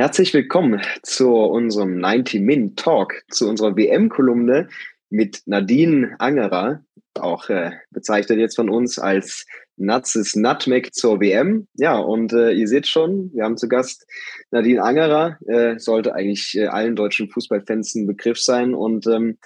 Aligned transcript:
Herzlich 0.00 0.32
willkommen 0.32 0.80
zu 1.02 1.28
unserem 1.30 1.98
90 1.98 2.40
Min 2.40 2.74
Talk, 2.74 3.22
zu 3.28 3.46
unserer 3.46 3.76
WM-Kolumne 3.76 4.70
mit 5.10 5.42
Nadine 5.44 6.16
Angerer, 6.18 6.82
auch 7.18 7.50
äh, 7.50 7.72
bezeichnet 7.90 8.38
jetzt 8.38 8.56
von 8.56 8.70
uns 8.70 8.98
als 8.98 9.44
Nazis 9.76 10.36
Nutmeg 10.36 10.94
zur 10.94 11.20
WM. 11.20 11.68
Ja, 11.74 11.98
und 11.98 12.32
äh, 12.32 12.52
ihr 12.52 12.66
seht 12.66 12.86
schon, 12.86 13.30
wir 13.34 13.44
haben 13.44 13.58
zu 13.58 13.68
Gast 13.68 14.06
Nadine 14.50 14.82
Angerer, 14.82 15.36
äh, 15.46 15.78
sollte 15.78 16.14
eigentlich 16.14 16.56
äh, 16.56 16.68
allen 16.68 16.96
deutschen 16.96 17.28
Fußballfans 17.28 17.94
ein 17.94 18.06
Begriff 18.06 18.40
sein. 18.40 18.74
Und 18.74 19.06
ähm, 19.06 19.36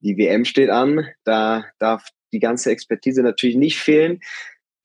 die 0.00 0.16
WM 0.18 0.44
steht 0.44 0.70
an, 0.70 1.06
da 1.22 1.66
darf 1.78 2.08
die 2.32 2.40
ganze 2.40 2.72
Expertise 2.72 3.22
natürlich 3.22 3.54
nicht 3.54 3.78
fehlen. 3.78 4.18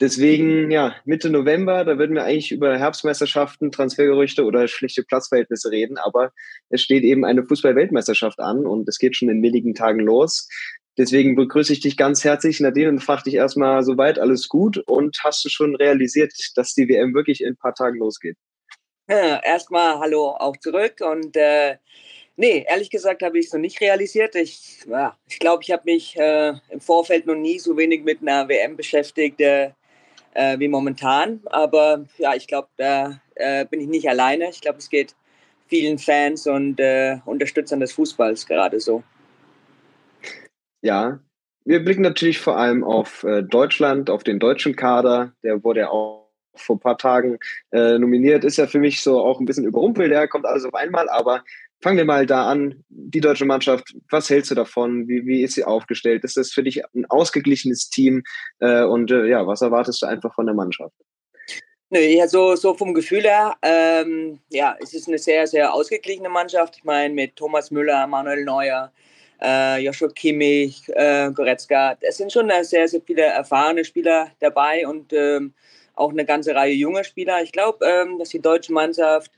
Deswegen, 0.02 0.72
ja, 0.72 0.94
Mitte 1.06 1.30
November, 1.30 1.86
da 1.86 1.98
würden 1.98 2.16
wir 2.16 2.26
eigentlich 2.26 2.52
über 2.52 2.78
Herbstmeisterschaften, 2.78 3.72
Transfergerüchte 3.72 4.44
oder 4.44 4.68
schlichte 4.68 5.04
Platzverhältnisse 5.04 5.72
reden, 5.72 5.98
aber 5.98 6.34
es 6.70 6.82
steht 6.82 7.04
eben 7.04 7.24
eine 7.24 7.46
Fußball-Weltmeisterschaft 7.46 8.40
an 8.40 8.66
und 8.66 8.90
es 8.90 8.98
geht 8.98 9.16
schon 9.16 9.30
in 9.30 9.42
wenigen 9.42 9.74
Tagen 9.74 10.02
los. 10.02 10.50
Deswegen 10.98 11.36
begrüße 11.36 11.72
ich 11.72 11.80
dich 11.80 11.96
ganz 11.96 12.26
herzlich, 12.26 12.60
Nadine, 12.60 12.90
und 12.90 13.00
frage 13.00 13.24
dich 13.24 13.36
erstmal 13.36 13.84
soweit 13.84 14.20
alles 14.20 14.50
gut 14.50 14.78
und 14.80 15.18
hast 15.24 15.46
du 15.46 15.50
schon 15.50 15.76
realisiert, 15.78 16.34
dass 16.56 16.74
die 16.74 16.90
WM 16.90 17.14
wirklich 17.14 17.40
in 17.42 17.50
ein 17.50 17.58
paar 17.58 17.74
Tagen 17.74 17.98
losgeht? 17.98 18.38
Ja, 19.08 19.40
erstmal 19.44 20.00
hallo 20.00 20.36
auch 20.38 20.58
zurück 20.58 20.96
und 21.00 21.38
äh, 21.38 21.78
nee, 22.36 22.66
ehrlich 22.68 22.90
gesagt 22.90 23.24
habe 23.24 23.40
ich 23.40 23.46
es 23.46 23.54
noch 23.54 23.60
nicht 23.60 23.80
realisiert. 23.80 24.36
Ich, 24.36 24.80
ja, 24.90 25.18
ich 25.28 25.40
glaube, 25.40 25.64
ich 25.64 25.72
habe 25.72 25.84
mich 25.86 26.18
äh, 26.18 26.54
im 26.70 26.82
Vorfeld 26.82 27.28
noch 27.28 27.36
nie 27.36 27.60
so 27.60 27.78
wenig 27.78 28.04
mit 28.04 28.22
einer 28.22 28.50
WM 28.50 28.76
beschäftigt. 28.76 29.40
Äh, 29.40 29.72
äh, 30.36 30.60
wie 30.60 30.68
momentan. 30.68 31.42
Aber 31.46 32.06
ja, 32.18 32.36
ich 32.36 32.48
glaube, 32.48 32.68
da 32.78 33.20
äh, 33.36 33.66
bin 33.66 33.82
ich 33.82 33.88
nicht 33.88 34.08
alleine. 34.08 34.50
Ich 34.50 34.62
glaube, 34.62 34.78
es 34.78 34.90
geht 34.90 35.16
vielen 35.68 35.98
Fans 35.98 36.46
und 36.46 36.80
äh, 36.80 37.18
Unterstützern 37.26 37.80
des 37.80 37.94
Fußballs 37.94 38.46
gerade 38.46 38.80
so. 38.80 39.04
Ja, 40.82 41.20
wir 41.64 41.84
blicken 41.84 42.04
natürlich 42.04 42.40
vor 42.40 42.58
allem 42.58 42.84
auf 42.84 43.24
äh, 43.24 43.42
Deutschland, 43.42 44.12
auf 44.12 44.24
den 44.24 44.40
deutschen 44.40 44.76
Kader. 44.76 45.34
Der 45.44 45.64
wurde 45.64 45.82
ja 45.82 45.90
auch 45.90 46.30
vor 46.54 46.76
ein 46.76 46.80
paar 46.80 46.98
Tagen 46.98 47.40
äh, 47.72 47.98
nominiert. 47.98 48.44
Ist 48.44 48.58
ja 48.58 48.68
für 48.68 48.80
mich 48.80 49.02
so 49.02 49.20
auch 49.20 49.40
ein 49.40 49.46
bisschen 49.46 49.66
überrumpelt. 49.66 50.12
Der 50.12 50.28
kommt 50.28 50.46
alles 50.46 50.64
auf 50.64 50.76
einmal, 50.76 51.10
aber 51.10 51.44
Fangen 51.86 51.98
wir 52.00 52.06
mal 52.06 52.26
da 52.26 52.48
an. 52.48 52.84
Die 52.90 53.22
deutsche 53.22 53.46
Mannschaft, 53.46 53.94
was 54.10 54.28
hältst 54.32 54.50
du 54.50 54.56
davon? 54.56 55.08
Wie, 55.08 55.24
wie 55.28 55.44
ist 55.44 55.54
sie 55.54 55.64
aufgestellt? 55.64 56.24
Ist 56.24 56.36
das 56.36 56.52
für 56.52 56.64
dich 56.64 56.84
ein 56.84 57.06
ausgeglichenes 57.10 57.92
Team? 57.92 58.24
Äh, 58.58 58.86
und 58.86 59.12
äh, 59.12 59.28
ja, 59.28 59.46
was 59.46 59.62
erwartest 59.62 60.02
du 60.02 60.08
einfach 60.08 60.34
von 60.34 60.48
der 60.48 60.56
Mannschaft? 60.56 60.96
Nö, 61.92 62.00
ja, 62.00 62.28
so, 62.28 62.56
so 62.56 62.74
vom 62.74 62.96
Gefühl 62.96 63.22
her, 63.22 63.56
ähm, 63.62 64.40
ja, 64.50 64.76
es 64.82 64.96
ist 64.96 65.08
eine 65.08 65.20
sehr, 65.20 65.46
sehr 65.46 65.72
ausgeglichene 65.72 66.28
Mannschaft. 66.28 66.78
Ich 66.78 66.84
meine, 66.86 67.14
mit 67.14 67.36
Thomas 67.36 67.70
Müller, 67.70 68.08
Manuel 68.08 68.44
Neuer, 68.44 68.92
äh, 69.40 69.78
Joshua 69.86 70.10
Kimmich, 70.10 70.90
äh, 70.90 71.30
Goretzka, 71.32 72.00
es 72.02 72.18
sind 72.18 72.32
schon 72.32 72.50
sehr, 72.64 72.88
sehr 72.88 73.02
viele 73.06 73.22
erfahrene 73.22 73.86
Spieler 73.86 74.32
dabei 74.40 74.88
und 74.88 75.14
ähm, 75.14 75.54
auch 75.94 76.10
eine 76.10 76.26
ganze 76.26 76.56
Reihe 76.56 76.74
junger 76.74 77.04
Spieler. 77.04 77.44
Ich 77.44 77.52
glaube, 77.52 77.86
ähm, 77.86 78.18
dass 78.18 78.30
die 78.30 78.42
deutsche 78.42 78.74
Mannschaft 78.74 79.30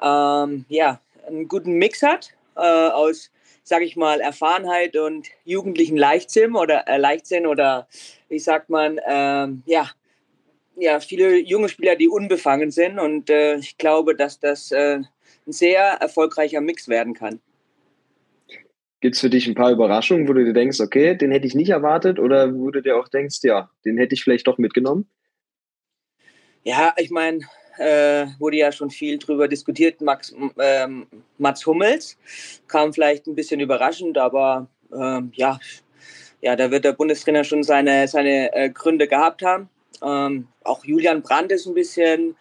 ähm, 0.00 0.64
ja, 0.68 1.00
einen 1.28 1.48
guten 1.48 1.74
Mix 1.74 2.02
hat 2.02 2.34
äh, 2.56 2.60
aus, 2.60 3.30
sage 3.62 3.84
ich 3.84 3.96
mal, 3.96 4.20
Erfahrenheit 4.20 4.96
und 4.96 5.28
jugendlichen 5.44 5.96
Leichtsinn 5.96 6.56
oder 6.56 6.88
äh, 6.88 6.98
Leichtsinn 6.98 7.46
oder 7.46 7.88
wie 8.28 8.38
sagt 8.38 8.70
man, 8.70 9.00
ähm, 9.06 9.62
ja, 9.66 9.90
ja, 10.76 11.00
viele 11.00 11.38
junge 11.38 11.68
Spieler, 11.68 11.96
die 11.96 12.08
unbefangen 12.08 12.70
sind 12.70 12.98
und 12.98 13.30
äh, 13.30 13.56
ich 13.56 13.78
glaube, 13.78 14.14
dass 14.14 14.38
das 14.38 14.70
äh, 14.70 15.00
ein 15.46 15.52
sehr 15.52 15.82
erfolgreicher 15.82 16.60
Mix 16.60 16.88
werden 16.88 17.14
kann. 17.14 17.40
Gibt 19.00 19.14
es 19.14 19.20
für 19.20 19.30
dich 19.30 19.46
ein 19.46 19.54
paar 19.54 19.70
Überraschungen, 19.70 20.28
wo 20.28 20.32
du 20.32 20.44
dir 20.44 20.52
denkst, 20.52 20.80
okay, 20.80 21.16
den 21.16 21.30
hätte 21.30 21.46
ich 21.46 21.54
nicht 21.54 21.70
erwartet 21.70 22.18
oder 22.18 22.52
wo 22.54 22.70
du 22.70 22.82
dir 22.82 22.96
auch 22.96 23.08
denkst, 23.08 23.38
ja, 23.42 23.70
den 23.84 23.96
hätte 23.96 24.14
ich 24.14 24.24
vielleicht 24.24 24.46
doch 24.48 24.58
mitgenommen? 24.58 25.08
Ja, 26.64 26.94
ich 26.96 27.10
meine, 27.10 27.40
äh, 27.78 28.26
wurde 28.38 28.56
ja 28.58 28.72
schon 28.72 28.90
viel 28.90 29.18
drüber 29.18 29.48
diskutiert. 29.48 30.00
Max, 30.00 30.34
ähm, 30.58 31.06
Mats 31.38 31.66
Hummels 31.66 32.16
kam 32.66 32.92
vielleicht 32.92 33.26
ein 33.26 33.34
bisschen 33.34 33.60
überraschend, 33.60 34.18
aber 34.18 34.66
ähm, 34.92 35.32
ja, 35.34 35.58
ja, 36.40 36.56
da 36.56 36.70
wird 36.70 36.84
der 36.84 36.92
Bundestrainer 36.92 37.44
schon 37.44 37.62
seine, 37.62 38.06
seine 38.08 38.54
äh, 38.54 38.70
Gründe 38.70 39.08
gehabt 39.08 39.42
haben. 39.42 39.68
Ähm, 40.02 40.48
auch 40.64 40.84
Julian 40.84 41.22
Brandt 41.22 41.50
ist 41.52 41.66
ein 41.66 41.74
bisschen 41.74 42.36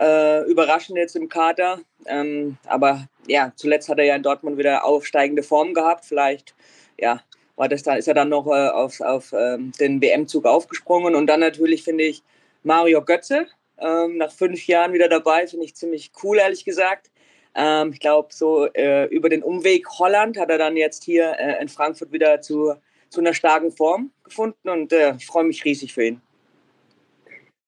äh, 0.00 0.42
überraschend 0.48 0.98
jetzt 0.98 1.16
im 1.16 1.28
Kader. 1.28 1.80
Ähm, 2.06 2.56
aber 2.66 3.06
ja, 3.26 3.52
zuletzt 3.56 3.88
hat 3.88 3.98
er 3.98 4.04
ja 4.04 4.16
in 4.16 4.22
Dortmund 4.22 4.58
wieder 4.58 4.84
aufsteigende 4.84 5.42
Form 5.42 5.74
gehabt. 5.74 6.04
Vielleicht, 6.04 6.54
ja, 6.98 7.20
war 7.56 7.68
das 7.68 7.82
da, 7.82 7.94
ist 7.94 8.08
er 8.08 8.14
dann 8.14 8.30
noch 8.30 8.46
äh, 8.46 8.68
auf, 8.68 9.00
auf 9.00 9.32
ähm, 9.32 9.72
den 9.78 10.00
WM-Zug 10.00 10.46
aufgesprungen. 10.46 11.14
Und 11.14 11.26
dann 11.26 11.40
natürlich 11.40 11.84
finde 11.84 12.04
ich 12.04 12.22
Mario 12.62 13.02
Götze, 13.02 13.46
ähm, 13.78 14.16
nach 14.18 14.32
fünf 14.32 14.66
Jahren 14.66 14.92
wieder 14.92 15.08
dabei. 15.08 15.46
Finde 15.46 15.64
ich 15.64 15.74
ziemlich 15.74 16.12
cool, 16.22 16.38
ehrlich 16.38 16.64
gesagt. 16.64 17.10
Ähm, 17.54 17.90
ich 17.92 18.00
glaube, 18.00 18.28
so 18.32 18.66
äh, 18.74 19.06
über 19.06 19.28
den 19.28 19.42
Umweg 19.42 19.88
Holland 19.98 20.38
hat 20.38 20.50
er 20.50 20.58
dann 20.58 20.76
jetzt 20.76 21.04
hier 21.04 21.36
äh, 21.38 21.62
in 21.62 21.68
Frankfurt 21.68 22.12
wieder 22.12 22.40
zu, 22.40 22.74
zu 23.10 23.20
einer 23.20 23.34
starken 23.34 23.70
Form 23.70 24.10
gefunden 24.24 24.68
und 24.68 24.92
äh, 24.92 25.14
freue 25.14 25.44
mich 25.44 25.64
riesig 25.64 25.94
für 25.94 26.04
ihn. 26.04 26.20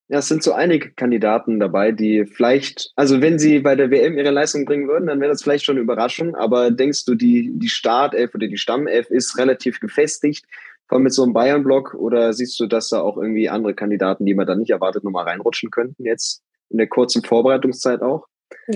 Ja, 0.09 0.19
es 0.21 0.29
sind 0.29 0.45
so 0.45 0.53
einige 0.53 0.93
Kandidaten 0.93 1.59
dabei, 1.59 1.91
die 1.91 2.27
vielleicht, 2.27 2.93
also 2.95 3.21
wenn 3.21 3.41
sie 3.41 3.59
bei 3.59 3.75
der 3.75 3.91
WM 3.91 4.17
ihre 4.17 4.31
Leistung 4.31 4.65
bringen 4.65 4.87
würden, 4.87 5.07
dann 5.07 5.21
wäre 5.21 5.33
das 5.33 5.43
vielleicht 5.43 5.65
schon 5.65 5.75
eine 5.75 5.83
Überraschung. 5.83 6.37
Aber 6.37 6.71
denkst 6.71 7.05
du, 7.07 7.17
die, 7.17 7.51
die 7.55 7.69
Startelf 7.69 8.33
oder 8.33 8.47
die 8.47 8.57
Stammelf 8.57 9.11
ist 9.11 9.37
relativ 9.37 9.81
gefestigt? 9.81 10.47
Vor 10.89 10.97
allem 10.97 11.05
mit 11.05 11.13
so 11.13 11.23
einem 11.23 11.33
Bayern-Block 11.33 11.95
oder 11.95 12.33
siehst 12.33 12.59
du, 12.61 12.67
dass 12.67 12.89
da 12.89 13.01
auch 13.01 13.17
irgendwie 13.17 13.49
andere 13.49 13.75
Kandidaten, 13.75 14.25
die 14.25 14.35
man 14.35 14.47
dann 14.47 14.59
nicht 14.59 14.71
erwartet, 14.71 15.05
nochmal 15.05 15.25
reinrutschen 15.25 15.71
könnten 15.71 16.05
jetzt 16.05 16.43
in 16.71 16.79
der 16.79 16.87
kurzen 16.87 17.23
Vorbereitungszeit 17.23 18.03
auch? 18.03 18.27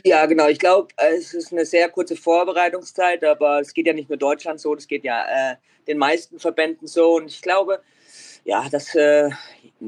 Ja, 0.04 0.26
genau. 0.26 0.48
Ich 0.48 0.58
glaube, 0.58 0.88
es 0.96 1.34
ist 1.34 1.52
eine 1.52 1.64
sehr 1.64 1.88
kurze 1.88 2.16
Vorbereitungszeit, 2.16 3.24
aber 3.24 3.60
es 3.60 3.72
geht 3.72 3.86
ja 3.86 3.92
nicht 3.92 4.08
nur 4.08 4.18
Deutschland 4.18 4.60
so, 4.60 4.74
das 4.74 4.88
geht 4.88 5.04
ja 5.04 5.24
äh, 5.52 5.56
den 5.86 5.98
meisten 5.98 6.38
Verbänden 6.40 6.88
so. 6.88 7.16
Und 7.16 7.26
ich 7.26 7.40
glaube, 7.42 7.80
ja, 8.44 8.68
dass, 8.68 8.94
äh, 8.96 9.30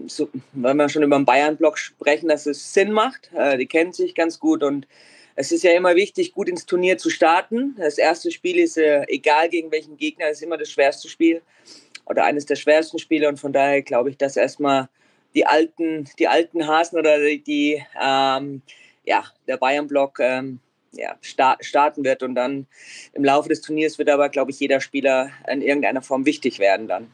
so, 0.07 0.29
wenn 0.53 0.77
wir 0.77 0.89
schon 0.89 1.03
über 1.03 1.17
den 1.17 1.25
Bayern-Block 1.25 1.79
sprechen, 1.79 2.29
dass 2.29 2.47
es 2.47 2.73
Sinn 2.73 2.93
macht. 2.93 3.31
Äh, 3.35 3.59
die 3.59 3.67
kennen 3.67 3.93
sich 3.93 4.15
ganz 4.15 4.39
gut 4.39 4.63
und 4.63 4.87
es 5.35 5.51
ist 5.51 5.65
ja 5.65 5.73
immer 5.73 5.97
wichtig, 5.97 6.33
gut 6.33 6.49
ins 6.49 6.67
Turnier 6.67 6.99
zu 6.99 7.09
starten. 7.09 7.75
Das 7.79 7.97
erste 7.99 8.31
Spiel 8.31 8.59
ist, 8.59 8.77
äh, 8.77 9.05
egal 9.09 9.49
gegen 9.49 9.73
welchen 9.73 9.97
Gegner, 9.97 10.29
ist 10.29 10.43
immer 10.43 10.59
das 10.59 10.71
schwerste 10.71 11.09
Spiel 11.09 11.43
oder 12.13 12.25
eines 12.25 12.47
der 12.47 12.57
schwersten 12.57 12.99
Spiele 12.99 13.29
und 13.29 13.41
von 13.41 13.53
daher 13.53 13.83
glaube 13.83 14.11
ich, 14.11 14.19
dass 14.19 14.37
erstmal 14.37 14.89
die 15.35 15.47
alten, 15.47 16.09
die 16.19 16.29
alten 16.29 16.67
Hasen 16.67 16.99
oder 16.99 17.19
die, 17.19 17.83
ähm, 18.01 18.63
ja, 19.05 19.25
der 19.49 19.57
Bayern-Block 19.57 20.19
ähm, 20.21 20.61
ja, 20.93 21.17
starten 21.23 22.05
wird 22.05 22.23
und 22.23 22.35
dann 22.35 22.67
im 23.15 23.25
Laufe 23.25 23.49
des 23.49 23.63
Turniers 23.63 23.99
wird 23.99 24.11
aber, 24.11 24.29
glaube 24.29 24.51
ich, 24.51 24.61
jeder 24.61 24.81
Spieler 24.81 25.31
in 25.49 25.63
irgendeiner 25.63 26.03
Form 26.03 26.27
wichtig 26.27 26.59
werden 26.59 26.87
dann. 26.87 27.11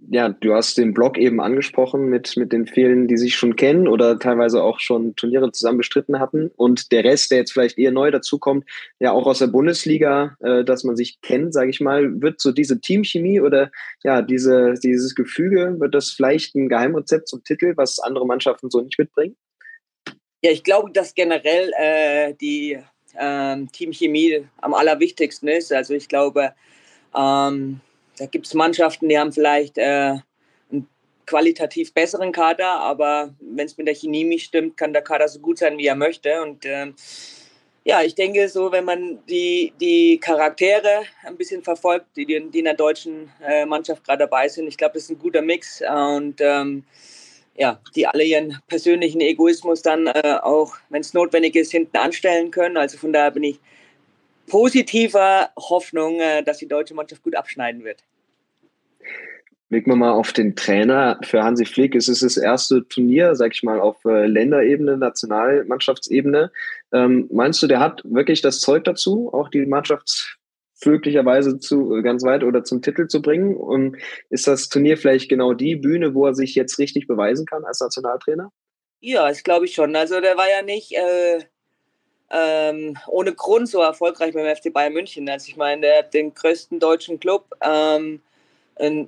Ja, 0.00 0.28
du 0.28 0.54
hast 0.54 0.78
den 0.78 0.94
Blog 0.94 1.18
eben 1.18 1.40
angesprochen 1.40 2.06
mit, 2.06 2.36
mit 2.36 2.52
den 2.52 2.66
vielen, 2.66 3.08
die 3.08 3.16
sich 3.16 3.34
schon 3.34 3.56
kennen 3.56 3.88
oder 3.88 4.16
teilweise 4.18 4.62
auch 4.62 4.78
schon 4.78 5.16
Turniere 5.16 5.50
zusammen 5.50 5.78
bestritten 5.78 6.20
hatten. 6.20 6.52
Und 6.56 6.92
der 6.92 7.02
Rest, 7.02 7.32
der 7.32 7.38
jetzt 7.38 7.52
vielleicht 7.52 7.78
eher 7.78 7.90
neu 7.90 8.12
dazukommt, 8.12 8.64
ja 9.00 9.10
auch 9.10 9.26
aus 9.26 9.40
der 9.40 9.48
Bundesliga, 9.48 10.36
äh, 10.38 10.62
dass 10.64 10.84
man 10.84 10.94
sich 10.94 11.20
kennt, 11.20 11.52
sage 11.52 11.70
ich 11.70 11.80
mal, 11.80 12.22
wird 12.22 12.40
so 12.40 12.52
diese 12.52 12.80
Teamchemie 12.80 13.40
oder 13.40 13.72
ja, 14.04 14.22
diese, 14.22 14.74
dieses 14.82 15.16
Gefüge, 15.16 15.74
wird 15.80 15.94
das 15.94 16.10
vielleicht 16.10 16.54
ein 16.54 16.68
Geheimrezept 16.68 17.26
zum 17.26 17.42
Titel, 17.42 17.72
was 17.76 17.98
andere 17.98 18.24
Mannschaften 18.24 18.70
so 18.70 18.80
nicht 18.80 18.98
mitbringen? 18.98 19.36
Ja, 20.42 20.52
ich 20.52 20.62
glaube, 20.62 20.92
dass 20.92 21.14
generell 21.14 21.72
äh, 21.76 22.34
die 22.40 22.78
ähm, 23.18 23.70
Teamchemie 23.72 24.46
am 24.58 24.74
allerwichtigsten 24.74 25.48
ist. 25.48 25.72
Also 25.72 25.94
ich 25.94 26.08
glaube, 26.08 26.52
ähm, 27.16 27.80
da 28.18 28.26
gibt 28.26 28.46
es 28.46 28.54
Mannschaften, 28.54 29.08
die 29.08 29.18
haben 29.18 29.32
vielleicht 29.32 29.78
äh, 29.78 30.16
einen 30.70 30.88
qualitativ 31.26 31.92
besseren 31.94 32.32
Kader, 32.32 32.68
aber 32.68 33.34
wenn 33.40 33.66
es 33.66 33.76
mit 33.76 33.86
der 33.86 33.94
Chemie 33.94 34.24
nicht 34.24 34.46
stimmt, 34.46 34.76
kann 34.76 34.92
der 34.92 35.02
Kader 35.02 35.28
so 35.28 35.40
gut 35.40 35.58
sein, 35.58 35.78
wie 35.78 35.86
er 35.86 35.94
möchte. 35.94 36.42
Und 36.42 36.64
äh, 36.64 36.92
ja, 37.84 38.02
ich 38.02 38.14
denke 38.14 38.48
so, 38.48 38.70
wenn 38.72 38.84
man 38.84 39.20
die, 39.28 39.72
die 39.80 40.18
Charaktere 40.18 41.04
ein 41.24 41.36
bisschen 41.36 41.62
verfolgt, 41.62 42.06
die, 42.16 42.26
die 42.26 42.58
in 42.58 42.64
der 42.64 42.74
deutschen 42.74 43.30
äh, 43.42 43.64
Mannschaft 43.64 44.04
gerade 44.04 44.24
dabei 44.24 44.48
sind, 44.48 44.66
ich 44.66 44.76
glaube, 44.76 44.94
das 44.94 45.04
ist 45.04 45.10
ein 45.10 45.18
guter 45.18 45.42
Mix. 45.42 45.82
Und 45.82 46.40
ähm, 46.40 46.84
ja, 47.56 47.80
die 47.96 48.06
alle 48.06 48.24
ihren 48.24 48.58
persönlichen 48.68 49.20
Egoismus 49.20 49.82
dann 49.82 50.06
äh, 50.06 50.38
auch, 50.42 50.76
wenn 50.90 51.00
es 51.00 51.14
notwendig 51.14 51.56
ist, 51.56 51.72
hinten 51.72 51.96
anstellen 51.96 52.50
können. 52.50 52.76
Also 52.76 52.98
von 52.98 53.12
daher 53.12 53.30
bin 53.30 53.44
ich 53.44 53.58
positiver 54.48 55.50
Hoffnung, 55.56 56.20
äh, 56.20 56.42
dass 56.42 56.58
die 56.58 56.68
deutsche 56.68 56.94
Mannschaft 56.94 57.22
gut 57.22 57.36
abschneiden 57.36 57.84
wird. 57.84 58.02
Blicken 59.68 59.90
wir 59.90 59.96
mal 59.96 60.12
auf 60.12 60.32
den 60.32 60.56
Trainer. 60.56 61.20
Für 61.22 61.44
Hansi 61.44 61.66
Flick 61.66 61.94
ist 61.94 62.08
es 62.08 62.20
das 62.20 62.38
erste 62.38 62.88
Turnier, 62.88 63.34
sag 63.34 63.52
ich 63.52 63.62
mal, 63.62 63.80
auf 63.80 64.02
äh, 64.06 64.26
Länderebene, 64.26 64.96
Nationalmannschaftsebene. 64.96 66.50
Ähm, 66.92 67.28
meinst 67.30 67.62
du, 67.62 67.66
der 67.66 67.78
hat 67.78 68.00
wirklich 68.04 68.40
das 68.40 68.60
Zeug 68.60 68.84
dazu, 68.84 69.30
auch 69.32 69.50
die 69.50 69.66
Mannschaft 69.66 70.38
möglicherweise 70.86 71.58
zu 71.58 71.96
äh, 71.96 72.02
ganz 72.02 72.24
weit 72.24 72.44
oder 72.44 72.64
zum 72.64 72.80
Titel 72.80 73.08
zu 73.08 73.20
bringen? 73.20 73.56
Und 73.56 73.98
ist 74.30 74.46
das 74.46 74.70
Turnier 74.70 74.96
vielleicht 74.96 75.28
genau 75.28 75.52
die 75.52 75.76
Bühne, 75.76 76.14
wo 76.14 76.26
er 76.26 76.34
sich 76.34 76.54
jetzt 76.54 76.78
richtig 76.78 77.06
beweisen 77.06 77.44
kann 77.44 77.64
als 77.64 77.80
Nationaltrainer? 77.80 78.50
Ja, 79.00 79.28
das 79.28 79.42
glaube 79.42 79.66
ich 79.66 79.74
schon. 79.74 79.94
Also 79.94 80.20
der 80.20 80.36
war 80.36 80.48
ja 80.48 80.62
nicht 80.62 80.92
äh, 80.92 81.44
ähm, 82.30 82.96
ohne 83.06 83.32
Grund 83.32 83.68
so 83.68 83.80
erfolgreich 83.80 84.34
beim 84.34 84.54
FC 84.54 84.72
Bayern 84.72 84.92
München. 84.92 85.28
Also 85.28 85.48
ich 85.48 85.56
meine, 85.56 85.82
der 85.82 85.98
hat 85.98 86.14
den 86.14 86.34
größten 86.34 86.78
deutschen 86.78 87.18
Club 87.20 87.46
ähm, 87.60 88.20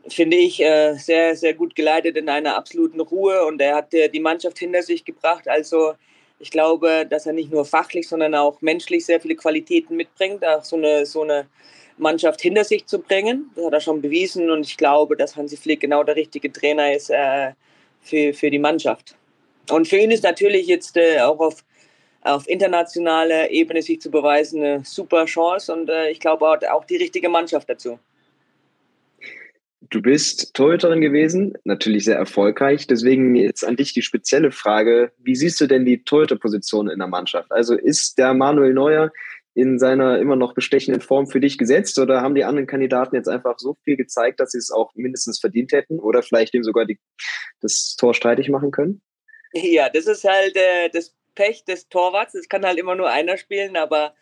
finde 0.08 0.36
ich, 0.36 0.60
äh, 0.60 0.94
sehr, 0.94 1.36
sehr 1.36 1.54
gut 1.54 1.74
geleitet 1.76 2.16
in 2.16 2.28
einer 2.28 2.56
absoluten 2.56 3.00
Ruhe 3.00 3.44
und 3.44 3.60
er 3.60 3.76
hat 3.76 3.94
äh, 3.94 4.08
die 4.08 4.20
Mannschaft 4.20 4.58
hinter 4.58 4.82
sich 4.82 5.04
gebracht. 5.04 5.46
Also 5.46 5.94
ich 6.40 6.50
glaube, 6.50 7.06
dass 7.08 7.26
er 7.26 7.32
nicht 7.32 7.52
nur 7.52 7.64
fachlich, 7.64 8.08
sondern 8.08 8.34
auch 8.34 8.60
menschlich 8.62 9.06
sehr 9.06 9.20
viele 9.20 9.36
Qualitäten 9.36 9.94
mitbringt, 9.94 10.44
auch 10.44 10.64
so 10.64 10.76
eine, 10.76 11.06
so 11.06 11.22
eine 11.22 11.46
Mannschaft 11.98 12.40
hinter 12.40 12.64
sich 12.64 12.86
zu 12.86 12.98
bringen. 12.98 13.50
Das 13.54 13.66
hat 13.66 13.72
er 13.74 13.80
schon 13.80 14.02
bewiesen 14.02 14.50
und 14.50 14.66
ich 14.66 14.76
glaube, 14.76 15.16
dass 15.16 15.36
Hansi 15.36 15.56
Flick 15.56 15.80
genau 15.80 16.02
der 16.02 16.16
richtige 16.16 16.50
Trainer 16.50 16.92
ist 16.92 17.10
äh, 17.10 17.52
für, 18.00 18.32
für 18.32 18.50
die 18.50 18.58
Mannschaft. 18.58 19.14
Und 19.70 19.86
für 19.86 19.98
ihn 19.98 20.10
ist 20.10 20.24
natürlich 20.24 20.66
jetzt 20.66 20.96
äh, 20.96 21.20
auch 21.20 21.38
auf, 21.38 21.62
auf 22.22 22.48
internationaler 22.48 23.50
Ebene 23.50 23.82
sich 23.82 24.00
zu 24.00 24.10
beweisen 24.10 24.62
eine 24.62 24.84
super 24.84 25.24
Chance 25.24 25.72
und 25.72 25.88
äh, 25.88 26.10
ich 26.10 26.20
glaube 26.20 26.46
auch, 26.46 26.84
die 26.84 26.96
richtige 26.96 27.28
Mannschaft 27.28 27.68
dazu. 27.68 27.98
Du 29.88 30.02
bist 30.02 30.54
Torhüterin 30.54 31.00
gewesen, 31.00 31.54
natürlich 31.64 32.04
sehr 32.04 32.16
erfolgreich. 32.16 32.86
Deswegen 32.86 33.34
jetzt 33.34 33.64
an 33.64 33.76
dich 33.76 33.92
die 33.92 34.02
spezielle 34.02 34.52
Frage: 34.52 35.10
Wie 35.18 35.34
siehst 35.34 35.60
du 35.60 35.66
denn 35.66 35.84
die 35.84 36.04
Torhüterposition 36.04 36.88
in 36.88 36.98
der 36.98 37.08
Mannschaft? 37.08 37.50
Also 37.50 37.74
ist 37.74 38.18
der 38.18 38.34
Manuel 38.34 38.74
Neuer 38.74 39.10
in 39.54 39.78
seiner 39.78 40.18
immer 40.18 40.36
noch 40.36 40.54
bestechenden 40.54 41.00
Form 41.00 41.26
für 41.26 41.40
dich 41.40 41.58
gesetzt 41.58 41.98
oder 41.98 42.20
haben 42.20 42.36
die 42.36 42.44
anderen 42.44 42.68
Kandidaten 42.68 43.16
jetzt 43.16 43.28
einfach 43.28 43.58
so 43.58 43.76
viel 43.82 43.96
gezeigt, 43.96 44.38
dass 44.38 44.52
sie 44.52 44.58
es 44.58 44.70
auch 44.70 44.94
mindestens 44.94 45.40
verdient 45.40 45.72
hätten 45.72 45.98
oder 45.98 46.22
vielleicht 46.22 46.54
ihm 46.54 46.62
sogar 46.62 46.86
die, 46.86 47.00
das 47.60 47.96
Tor 47.98 48.14
streitig 48.14 48.48
machen 48.48 48.70
können? 48.70 49.02
Ja, 49.52 49.88
das 49.88 50.06
ist 50.06 50.22
halt 50.22 50.54
äh, 50.54 50.88
das 50.92 51.16
Pech 51.34 51.64
des 51.64 51.88
Torwarts. 51.88 52.34
Es 52.34 52.48
kann 52.48 52.64
halt 52.64 52.78
immer 52.78 52.94
nur 52.94 53.08
einer 53.08 53.36
spielen, 53.36 53.76
aber 53.76 54.14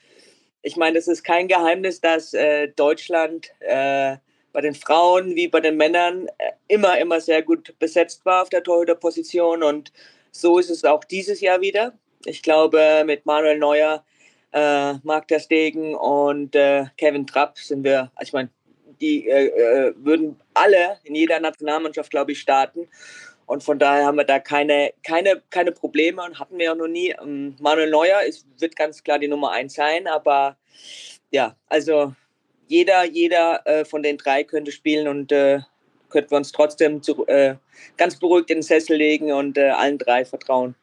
ich 0.63 0.77
meine, 0.77 0.99
es 0.99 1.09
ist 1.09 1.23
kein 1.23 1.49
Geheimnis, 1.49 2.01
dass 2.01 2.35
äh, 2.35 2.69
Deutschland 2.69 3.51
äh, 3.61 4.17
bei 4.53 4.61
den 4.61 4.75
Frauen 4.75 5.37
wie 5.37 5.49
bei 5.49 5.61
den 5.61 5.77
Männern 5.77 6.29
äh, 6.39 6.53
immer, 6.69 6.99
immer 6.99 7.21
sehr 7.21 7.43
gut 7.43 7.79
besetzt 7.79 8.25
war 8.25 8.43
auf 8.43 8.49
der 8.49 8.63
Torhüterposition. 8.63 9.63
Und 9.63 9.93
so 10.33 10.59
ist 10.59 10.71
es 10.71 10.85
auch 10.85 11.05
dieses 11.05 11.41
Jahr 11.41 11.61
wieder. 11.61 11.93
Ich 12.25 12.43
glaube, 12.43 13.05
mit 13.07 13.25
Manuel 13.27 13.59
Neuer, 13.59 14.05
äh, 14.53 14.95
Marc 15.03 15.29
Ter 15.29 15.41
Stegen 15.41 15.95
und 15.95 16.55
äh, 16.55 16.87
Kevin 16.97 17.27
Trapp 17.27 17.59
sind 17.59 17.85
wir, 17.85 18.11
ich 18.21 18.33
meine, 18.33 18.51
die 19.01 19.29
äh, 19.29 19.47
äh, 19.47 19.95
würden 19.97 20.41
alle 20.55 20.99
in 21.05 21.15
jeder 21.15 21.41
Nationalmannschaft, 21.41 22.11
glaube 22.11 22.33
ich, 22.33 22.41
starten. 22.41 22.89
Und 23.49 23.65
von 23.65 23.79
daher 23.79 24.05
haben 24.05 24.19
wir 24.19 24.25
da 24.25 24.39
keine, 24.39 24.93
keine, 25.03 25.41
keine 25.49 25.73
Probleme 25.73 26.23
und 26.23 26.39
hatten 26.39 26.59
wir 26.59 26.71
auch 26.71 26.77
noch 26.77 26.87
nie. 26.87 27.15
Ähm, 27.21 27.57
Manuel 27.59 27.89
Neuer 27.89 28.21
ist, 28.21 28.47
wird 28.59 28.77
ganz 28.77 29.03
klar 29.03 29.19
die 29.19 29.27
Nummer 29.27 29.53
eins 29.53 29.73
sein, 29.73 30.07
aber 30.07 30.59
ja, 31.31 31.57
also 31.67 32.13
jeder, 32.67 33.05
jeder 33.07 33.67
äh, 33.67 33.87
von 33.87 34.03
den 34.03 34.19
drei 34.19 34.45
könnte 34.45 34.71
spielen 34.71 35.09
und 35.09 35.33
äh, 35.33 35.61
könnten 36.11 36.31
wir 36.31 36.37
uns 36.37 36.53
trotzdem 36.53 37.03
zu, 37.03 37.27
äh, 37.27 37.55
ganz 37.97 38.19
beruhigt 38.19 38.51
in 38.51 38.59
den 38.59 38.63
Sessel 38.63 38.99
legen 38.99 39.33
und 39.33 39.57
äh, 39.57 39.71
allen 39.71 39.97
drei 39.97 40.27
vertrauen. 40.27 40.75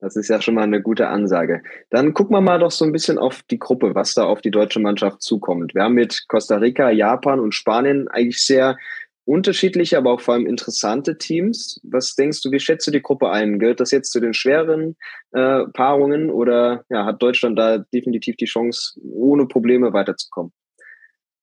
Das 0.00 0.16
ist 0.16 0.28
ja 0.28 0.40
schon 0.40 0.54
mal 0.54 0.62
eine 0.62 0.82
gute 0.82 1.08
Ansage. 1.08 1.62
Dann 1.90 2.14
gucken 2.14 2.34
wir 2.34 2.40
mal 2.40 2.58
doch 2.58 2.70
so 2.70 2.84
ein 2.84 2.92
bisschen 2.92 3.18
auf 3.18 3.42
die 3.50 3.58
Gruppe, 3.58 3.94
was 3.94 4.14
da 4.14 4.24
auf 4.24 4.40
die 4.40 4.50
deutsche 4.50 4.80
Mannschaft 4.80 5.22
zukommt. 5.22 5.74
Wir 5.74 5.82
haben 5.82 5.94
mit 5.94 6.26
Costa 6.28 6.56
Rica, 6.56 6.90
Japan 6.90 7.38
und 7.38 7.54
Spanien 7.54 8.08
eigentlich 8.08 8.44
sehr 8.44 8.76
unterschiedliche, 9.24 9.98
aber 9.98 10.12
auch 10.12 10.20
vor 10.20 10.34
allem 10.34 10.46
interessante 10.46 11.16
Teams. 11.16 11.80
Was 11.84 12.14
denkst 12.14 12.42
du, 12.42 12.50
wie 12.50 12.60
schätzt 12.60 12.86
du 12.86 12.90
die 12.90 13.02
Gruppe 13.02 13.30
ein? 13.30 13.58
Gehört 13.58 13.80
das 13.80 13.90
jetzt 13.90 14.10
zu 14.10 14.20
den 14.20 14.34
schweren 14.34 14.96
äh, 15.32 15.64
Paarungen 15.72 16.30
oder 16.30 16.84
ja, 16.90 17.04
hat 17.04 17.22
Deutschland 17.22 17.58
da 17.58 17.78
definitiv 17.78 18.36
die 18.36 18.46
Chance, 18.46 19.00
ohne 19.02 19.46
Probleme 19.46 19.92
weiterzukommen? 19.92 20.52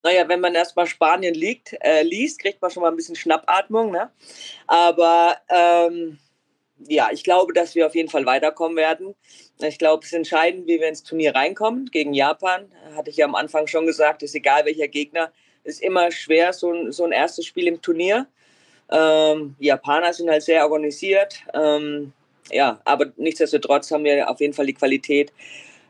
Naja, 0.02 0.28
wenn 0.28 0.40
man 0.40 0.54
erstmal 0.54 0.86
Spanien 0.86 1.34
liegt, 1.34 1.76
äh, 1.80 2.02
liest, 2.02 2.40
kriegt 2.40 2.62
man 2.62 2.70
schon 2.70 2.82
mal 2.82 2.90
ein 2.90 2.96
bisschen 2.96 3.16
Schnappatmung. 3.16 3.90
Ne? 3.90 4.10
Aber 4.66 5.36
ähm, 5.48 6.18
ja, 6.86 7.10
ich 7.12 7.24
glaube, 7.24 7.52
dass 7.52 7.74
wir 7.74 7.86
auf 7.86 7.94
jeden 7.94 8.08
Fall 8.08 8.24
weiterkommen 8.24 8.76
werden. 8.76 9.14
Ich 9.58 9.78
glaube, 9.78 10.02
es 10.02 10.12
ist 10.12 10.16
entscheidend, 10.16 10.66
wie 10.66 10.80
wir 10.80 10.88
ins 10.88 11.02
Turnier 11.02 11.34
reinkommen. 11.34 11.86
Gegen 11.86 12.14
Japan, 12.14 12.72
hatte 12.96 13.10
ich 13.10 13.16
ja 13.16 13.26
am 13.26 13.34
Anfang 13.34 13.66
schon 13.66 13.86
gesagt, 13.86 14.22
ist 14.22 14.34
egal 14.34 14.64
welcher 14.64 14.88
Gegner, 14.88 15.32
ist 15.64 15.82
immer 15.82 16.10
schwer, 16.10 16.52
so 16.52 16.72
ein, 16.72 16.92
so 16.92 17.04
ein 17.04 17.12
erstes 17.12 17.46
Spiel 17.46 17.66
im 17.68 17.80
Turnier. 17.80 18.26
Ähm, 18.90 19.56
die 19.60 19.66
Japaner 19.66 20.12
sind 20.12 20.30
halt 20.30 20.42
sehr 20.42 20.64
organisiert. 20.64 21.42
Ähm, 21.54 22.12
ja, 22.50 22.80
aber 22.84 23.12
nichtsdestotrotz 23.16 23.90
haben 23.90 24.04
wir 24.04 24.28
auf 24.28 24.40
jeden 24.40 24.54
Fall 24.54 24.66
die 24.66 24.74
Qualität, 24.74 25.32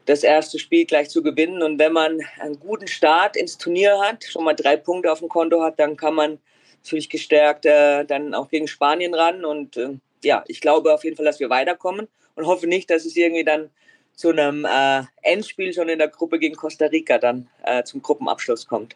das 0.07 0.23
erste 0.23 0.59
Spiel 0.59 0.85
gleich 0.85 1.09
zu 1.09 1.23
gewinnen. 1.23 1.63
Und 1.63 1.79
wenn 1.79 1.93
man 1.93 2.21
einen 2.41 2.59
guten 2.59 2.89
Start 2.89 3.37
ins 3.37 3.59
Turnier 3.59 3.99
hat, 4.01 4.25
schon 4.25 4.45
mal 4.45 4.55
drei 4.55 4.77
Punkte 4.77 5.11
auf 5.11 5.21
dem 5.21 5.29
Konto 5.29 5.63
hat, 5.63 5.79
dann 5.79 5.97
kann 5.97 6.15
man 6.15 6.39
natürlich 6.83 7.09
gestärkt 7.09 7.67
äh, 7.67 8.05
dann 8.05 8.35
auch 8.35 8.49
gegen 8.49 8.69
Spanien 8.69 9.15
ran. 9.15 9.45
Und 9.45 9.77
äh, 9.77 9.97
ja, 10.23 10.45
ich 10.49 10.61
glaube 10.61 10.93
auf 10.93 11.05
jeden 11.05 11.17
Fall, 11.17 11.27
dass 11.27 11.41
wir 11.41 11.51
weiterkommen 11.51 12.09
und 12.35 12.47
hoffe 12.47 12.67
nicht, 12.67 12.91
dass 12.91 13.05
es 13.05 13.17
irgendwie 13.17 13.45
dann 13.45 13.71
zu 14.15 14.31
einem 14.31 14.67
äh, 14.67 15.03
Endspiel 15.23 15.73
schon 15.73 15.89
in 15.89 15.99
der 15.99 16.09
Gruppe 16.09 16.39
gegen 16.39 16.55
Costa 16.55 16.87
Rica 16.87 17.17
dann 17.17 17.49
äh, 17.65 17.83
zum 17.85 18.03
Gruppenabschluss 18.03 18.67
kommt. 18.67 18.95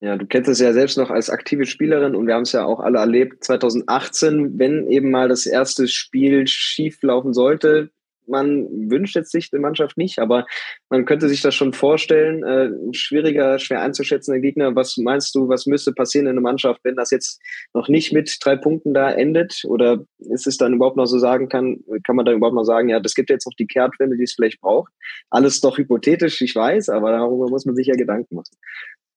Ja, 0.00 0.16
du 0.16 0.26
kennst 0.26 0.48
es 0.48 0.60
ja 0.60 0.72
selbst 0.72 0.96
noch 0.96 1.10
als 1.10 1.28
aktive 1.28 1.66
Spielerin 1.66 2.14
und 2.14 2.28
wir 2.28 2.34
haben 2.34 2.42
es 2.42 2.52
ja 2.52 2.64
auch 2.64 2.78
alle 2.78 2.98
erlebt. 2.98 3.42
2018, 3.42 4.58
wenn 4.58 4.86
eben 4.86 5.10
mal 5.10 5.28
das 5.28 5.44
erste 5.44 5.88
Spiel 5.88 6.46
schief 6.46 7.02
laufen 7.02 7.34
sollte, 7.34 7.90
man 8.28 8.90
wünscht 8.90 9.16
jetzt 9.16 9.32
sich 9.32 9.50
die 9.50 9.58
Mannschaft 9.58 9.96
nicht, 9.96 10.18
aber 10.18 10.46
man 10.90 11.04
könnte 11.04 11.28
sich 11.28 11.40
das 11.40 11.54
schon 11.54 11.72
vorstellen. 11.72 12.44
Äh, 12.44 12.94
schwieriger, 12.94 13.58
schwer 13.58 13.80
einzuschätzender 13.80 14.40
Gegner. 14.40 14.76
Was 14.76 14.96
meinst 14.98 15.34
du, 15.34 15.48
was 15.48 15.66
müsste 15.66 15.92
passieren 15.92 16.26
in 16.26 16.36
der 16.36 16.42
Mannschaft, 16.42 16.80
wenn 16.84 16.96
das 16.96 17.10
jetzt 17.10 17.40
noch 17.74 17.88
nicht 17.88 18.12
mit 18.12 18.36
drei 18.40 18.56
Punkten 18.56 18.94
da 18.94 19.10
endet? 19.10 19.62
Oder 19.66 20.04
ist 20.18 20.46
es 20.46 20.58
dann 20.58 20.74
überhaupt 20.74 20.96
noch 20.96 21.06
so 21.06 21.18
sagen 21.18 21.48
kann, 21.48 21.78
kann 22.04 22.16
man 22.16 22.26
da 22.26 22.32
überhaupt 22.32 22.56
noch 22.56 22.64
sagen, 22.64 22.88
ja, 22.88 23.00
das 23.00 23.14
gibt 23.14 23.30
jetzt 23.30 23.46
noch 23.46 23.54
die 23.54 23.66
Kehrtwende, 23.66 24.16
die 24.16 24.24
es 24.24 24.34
vielleicht 24.34 24.60
braucht? 24.60 24.92
Alles 25.30 25.60
doch 25.60 25.78
hypothetisch, 25.78 26.40
ich 26.42 26.54
weiß, 26.54 26.90
aber 26.90 27.12
darüber 27.12 27.48
muss 27.48 27.64
man 27.64 27.74
sich 27.74 27.86
ja 27.86 27.94
Gedanken 27.94 28.36
machen. 28.36 28.56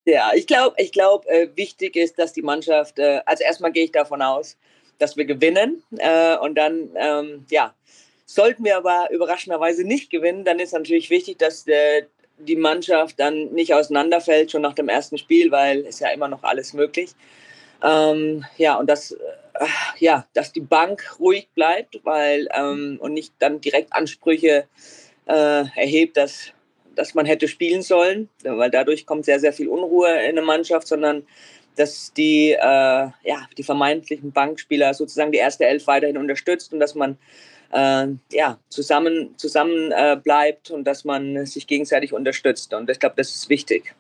Ja, 0.06 0.32
ich 0.34 0.48
glaube, 0.48 0.76
ich 0.80 0.92
glaub, 0.92 1.28
äh, 1.28 1.50
wichtig 1.56 1.96
ist, 1.96 2.18
dass 2.18 2.34
die 2.34 2.42
Mannschaft, 2.42 2.98
äh, 2.98 3.22
also 3.26 3.44
erstmal 3.44 3.72
gehe 3.72 3.84
ich 3.84 3.92
davon 3.92 4.22
aus, 4.22 4.58
dass 4.98 5.16
wir 5.16 5.26
gewinnen 5.26 5.84
äh, 5.98 6.38
und 6.38 6.56
dann, 6.56 6.90
ähm, 6.96 7.46
ja, 7.50 7.76
sollten 8.26 8.64
wir 8.64 8.78
aber 8.78 9.10
überraschenderweise 9.12 9.84
nicht 9.84 10.10
gewinnen, 10.10 10.44
dann 10.44 10.60
ist 10.60 10.74
natürlich 10.74 11.10
wichtig, 11.10 11.38
dass 11.38 11.68
äh, 11.68 12.04
die 12.40 12.56
Mannschaft 12.56 13.20
dann 13.20 13.52
nicht 13.54 13.74
auseinanderfällt 13.74 14.52
schon 14.52 14.64
nach 14.64 14.74
dem 14.74 14.90
ersten 14.90 15.18
Spiel, 15.20 15.52
weil 15.52 15.86
es 15.86 16.00
ja 16.00 16.10
immer 16.10 16.28
noch 16.28 16.44
alles 16.44 16.74
möglich. 16.74 17.12
Ähm, 17.84 18.46
ja, 18.58 18.76
und 18.76 18.90
dass, 18.90 19.12
äh, 19.12 19.18
ja, 20.00 20.26
dass 20.34 20.52
die 20.52 20.62
Bank 20.62 21.18
ruhig 21.20 21.50
bleibt, 21.54 22.00
weil 22.04 22.48
ähm, 22.54 22.98
und 23.02 23.14
nicht 23.14 23.34
dann 23.40 23.62
direkt 23.62 23.94
Ansprüche 23.94 24.68
äh, 25.28 25.66
erhebt, 25.76 26.18
dass 26.18 26.54
dass 26.96 27.14
man 27.14 27.26
hätte 27.26 27.48
spielen 27.48 27.82
sollen, 27.82 28.30
weil 28.44 28.70
dadurch 28.70 29.06
kommt 29.06 29.26
sehr, 29.26 29.40
sehr 29.40 29.54
viel 29.54 29.68
Unruhe 29.68 30.12
in 30.24 30.38
eine 30.38 30.42
Mannschaft, 30.42 30.88
sondern 30.88 31.24
dass 31.76 32.14
die, 32.14 32.52
äh, 32.52 32.58
ja, 32.60 33.48
die 33.58 33.64
vermeintlichen 33.64 34.32
Bankspieler 34.32 34.94
sozusagen 34.94 35.32
die 35.32 35.38
erste 35.38 35.66
Elf 35.66 35.88
weiterhin 35.88 36.18
unterstützt 36.18 36.74
und 36.74 36.80
dass 36.80 36.96
man 36.96 37.18
äh, 37.72 38.08
ja, 38.32 38.58
zusammen, 38.70 39.34
zusammen 39.38 39.92
äh, 39.92 40.20
bleibt 40.22 40.72
und 40.72 40.86
dass 40.86 41.06
man 41.06 41.46
sich 41.46 41.68
gegenseitig 41.68 42.14
unterstützt. 42.14 42.74
Und 42.74 42.90
ich 42.90 43.00
glaube, 43.00 43.16
das 43.18 43.34
ist 43.34 43.50
wichtig. 43.50 43.96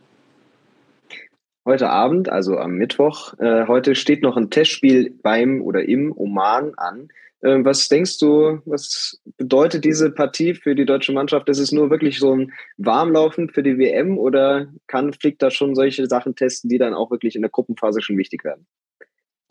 Heute 1.64 1.90
Abend, 1.90 2.28
also 2.28 2.58
am 2.58 2.74
Mittwoch, 2.74 3.38
äh, 3.40 3.68
heute 3.68 3.94
steht 3.96 4.24
noch 4.24 4.36
ein 4.36 4.50
Testspiel 4.50 5.14
beim 5.22 5.62
oder 5.62 5.88
im 5.88 6.12
Oman 6.16 6.74
an. 6.76 7.10
Ähm, 7.44 7.66
was 7.66 7.88
denkst 7.88 8.20
du, 8.20 8.62
was 8.66 9.20
bedeutet 9.38 9.84
diese 9.84 10.12
Partie 10.12 10.54
für 10.54 10.76
die 10.76 10.86
deutsche 10.86 11.12
Mannschaft? 11.12 11.50
Ist 11.50 11.60
es 11.60 11.72
nur 11.72 11.90
wirklich 11.90 12.20
so 12.20 12.36
ein 12.36 12.54
Warmlaufen 12.78 13.50
für 13.50 13.64
die 13.64 13.78
WM 13.78 14.18
oder 14.18 14.68
kann 14.88 15.14
Flick 15.14 15.40
da 15.40 15.50
schon 15.50 15.76
solche 15.76 16.08
Sachen 16.08 16.36
testen, 16.36 16.70
die 16.70 16.78
dann 16.78 16.94
auch 16.94 17.10
wirklich 17.10 17.36
in 17.36 17.42
der 17.42 17.50
Gruppenphase 17.50 18.02
schon 18.02 18.18
wichtig 18.18 18.44
werden? 18.44 18.68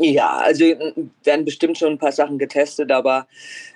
Ja, 0.03 0.39
also 0.39 0.65
werden 1.25 1.45
bestimmt 1.45 1.77
schon 1.77 1.93
ein 1.93 1.99
paar 1.99 2.13
Sachen 2.13 2.39
getestet, 2.39 2.91
aber 2.91 3.27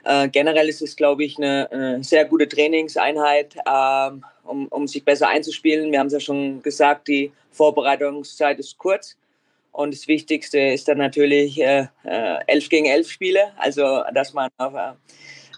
äh, 0.05 0.27
generell 0.29 0.71
ist 0.71 0.81
es, 0.81 0.97
glaube 0.97 1.23
ich, 1.23 1.37
eine, 1.37 1.71
eine, 1.71 2.03
sehr 2.03 2.25
gute 2.25 2.49
Trainingseinheit, 2.49 3.57
äh, 3.57 4.11
um, 4.45 4.69
um 4.69 4.87
sich 4.87 5.05
besser 5.05 5.29
einzuspielen. 5.29 5.93
Wir 5.93 5.99
haben 5.99 6.07
es 6.07 6.15
ja 6.15 6.21
schon 6.21 6.63
gesagt, 6.63 7.09
die 7.09 7.31
Vorbereitungszeit 7.51 8.59
ist 8.59 8.79
kurz 8.79 9.19
Und 9.75 9.93
das 9.93 10.07
Wichtigste 10.07 10.61
ist 10.61 10.87
dann 10.87 10.99
natürlich 10.99 11.61
äh, 11.61 11.89
äh, 12.05 12.39
11 12.47 12.69
gegen 12.69 12.87
11 12.87 13.11
Spiele, 13.11 13.53
also 13.57 14.05
dass 14.15 14.33
man 14.33 14.49
auf, 14.57 14.73
äh, 14.73 14.93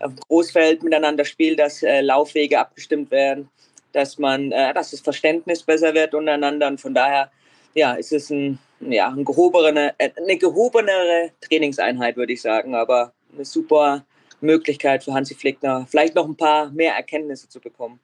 auf 0.00 0.12
Großfeld 0.28 0.82
miteinander 0.82 1.26
spielt, 1.26 1.58
dass 1.58 1.82
äh, 1.82 2.00
Laufwege 2.00 2.58
abgestimmt 2.58 3.10
werden, 3.10 3.50
dass 3.92 4.16
man, 4.16 4.52
äh, 4.52 4.72
dass 4.72 4.92
das 4.92 5.00
Verständnis 5.00 5.62
besser 5.62 5.92
wird 5.92 6.14
untereinander. 6.14 6.66
Und 6.68 6.80
von 6.80 6.94
daher, 6.94 7.30
ja, 7.74 7.92
ist 7.92 8.10
es 8.10 8.30
ein, 8.30 8.58
ja, 8.80 9.08
ein 9.08 9.22
gehobene, 9.22 9.94
äh, 9.98 10.08
eine 10.16 10.38
gehobenere 10.38 11.32
Trainingseinheit, 11.42 12.16
würde 12.16 12.32
ich 12.32 12.40
sagen, 12.40 12.74
aber 12.74 13.12
eine 13.34 13.44
super 13.44 14.06
Möglichkeit 14.40 15.04
für 15.04 15.12
Hansi 15.12 15.34
Flickner, 15.34 15.86
vielleicht 15.90 16.14
noch 16.14 16.26
ein 16.26 16.38
paar 16.38 16.70
mehr 16.70 16.94
Erkenntnisse 16.94 17.50
zu 17.50 17.60
bekommen. 17.60 18.00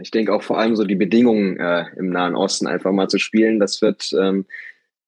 Ich 0.00 0.10
denke 0.10 0.34
auch 0.34 0.42
vor 0.42 0.58
allem 0.58 0.76
so 0.76 0.84
die 0.84 0.94
Bedingungen 0.94 1.58
äh, 1.58 1.86
im 1.96 2.10
Nahen 2.10 2.36
Osten 2.36 2.66
einfach 2.66 2.92
mal 2.92 3.08
zu 3.08 3.18
spielen, 3.18 3.58
das 3.58 3.80
wird 3.80 4.12
ähm, 4.12 4.44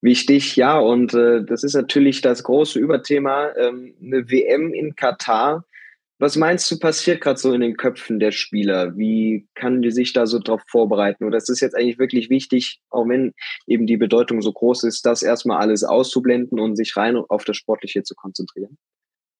wichtig, 0.00 0.56
ja. 0.56 0.78
Und 0.78 1.14
äh, 1.14 1.44
das 1.44 1.64
ist 1.64 1.74
natürlich 1.74 2.22
das 2.22 2.42
große 2.42 2.78
Überthema, 2.78 3.50
ähm, 3.56 3.94
eine 4.02 4.30
WM 4.30 4.72
in 4.72 4.96
Katar. 4.96 5.64
Was 6.18 6.36
meinst 6.36 6.70
du, 6.70 6.78
passiert 6.78 7.22
gerade 7.22 7.38
so 7.38 7.52
in 7.54 7.62
den 7.62 7.78
Köpfen 7.78 8.20
der 8.20 8.30
Spieler? 8.30 8.96
Wie 8.96 9.48
kann 9.54 9.80
die 9.80 9.90
sich 9.90 10.12
da 10.12 10.26
so 10.26 10.38
drauf 10.38 10.60
vorbereiten? 10.66 11.24
Oder 11.24 11.38
ist 11.38 11.48
es 11.48 11.60
jetzt 11.60 11.74
eigentlich 11.74 11.98
wirklich 11.98 12.28
wichtig, 12.28 12.80
auch 12.90 13.08
wenn 13.08 13.32
eben 13.66 13.86
die 13.86 13.96
Bedeutung 13.96 14.42
so 14.42 14.52
groß 14.52 14.84
ist, 14.84 15.06
das 15.06 15.22
erstmal 15.22 15.60
alles 15.60 15.82
auszublenden 15.82 16.60
und 16.60 16.76
sich 16.76 16.94
rein 16.96 17.16
auf 17.16 17.44
das 17.44 17.56
Sportliche 17.56 18.02
zu 18.02 18.14
konzentrieren? 18.14 18.76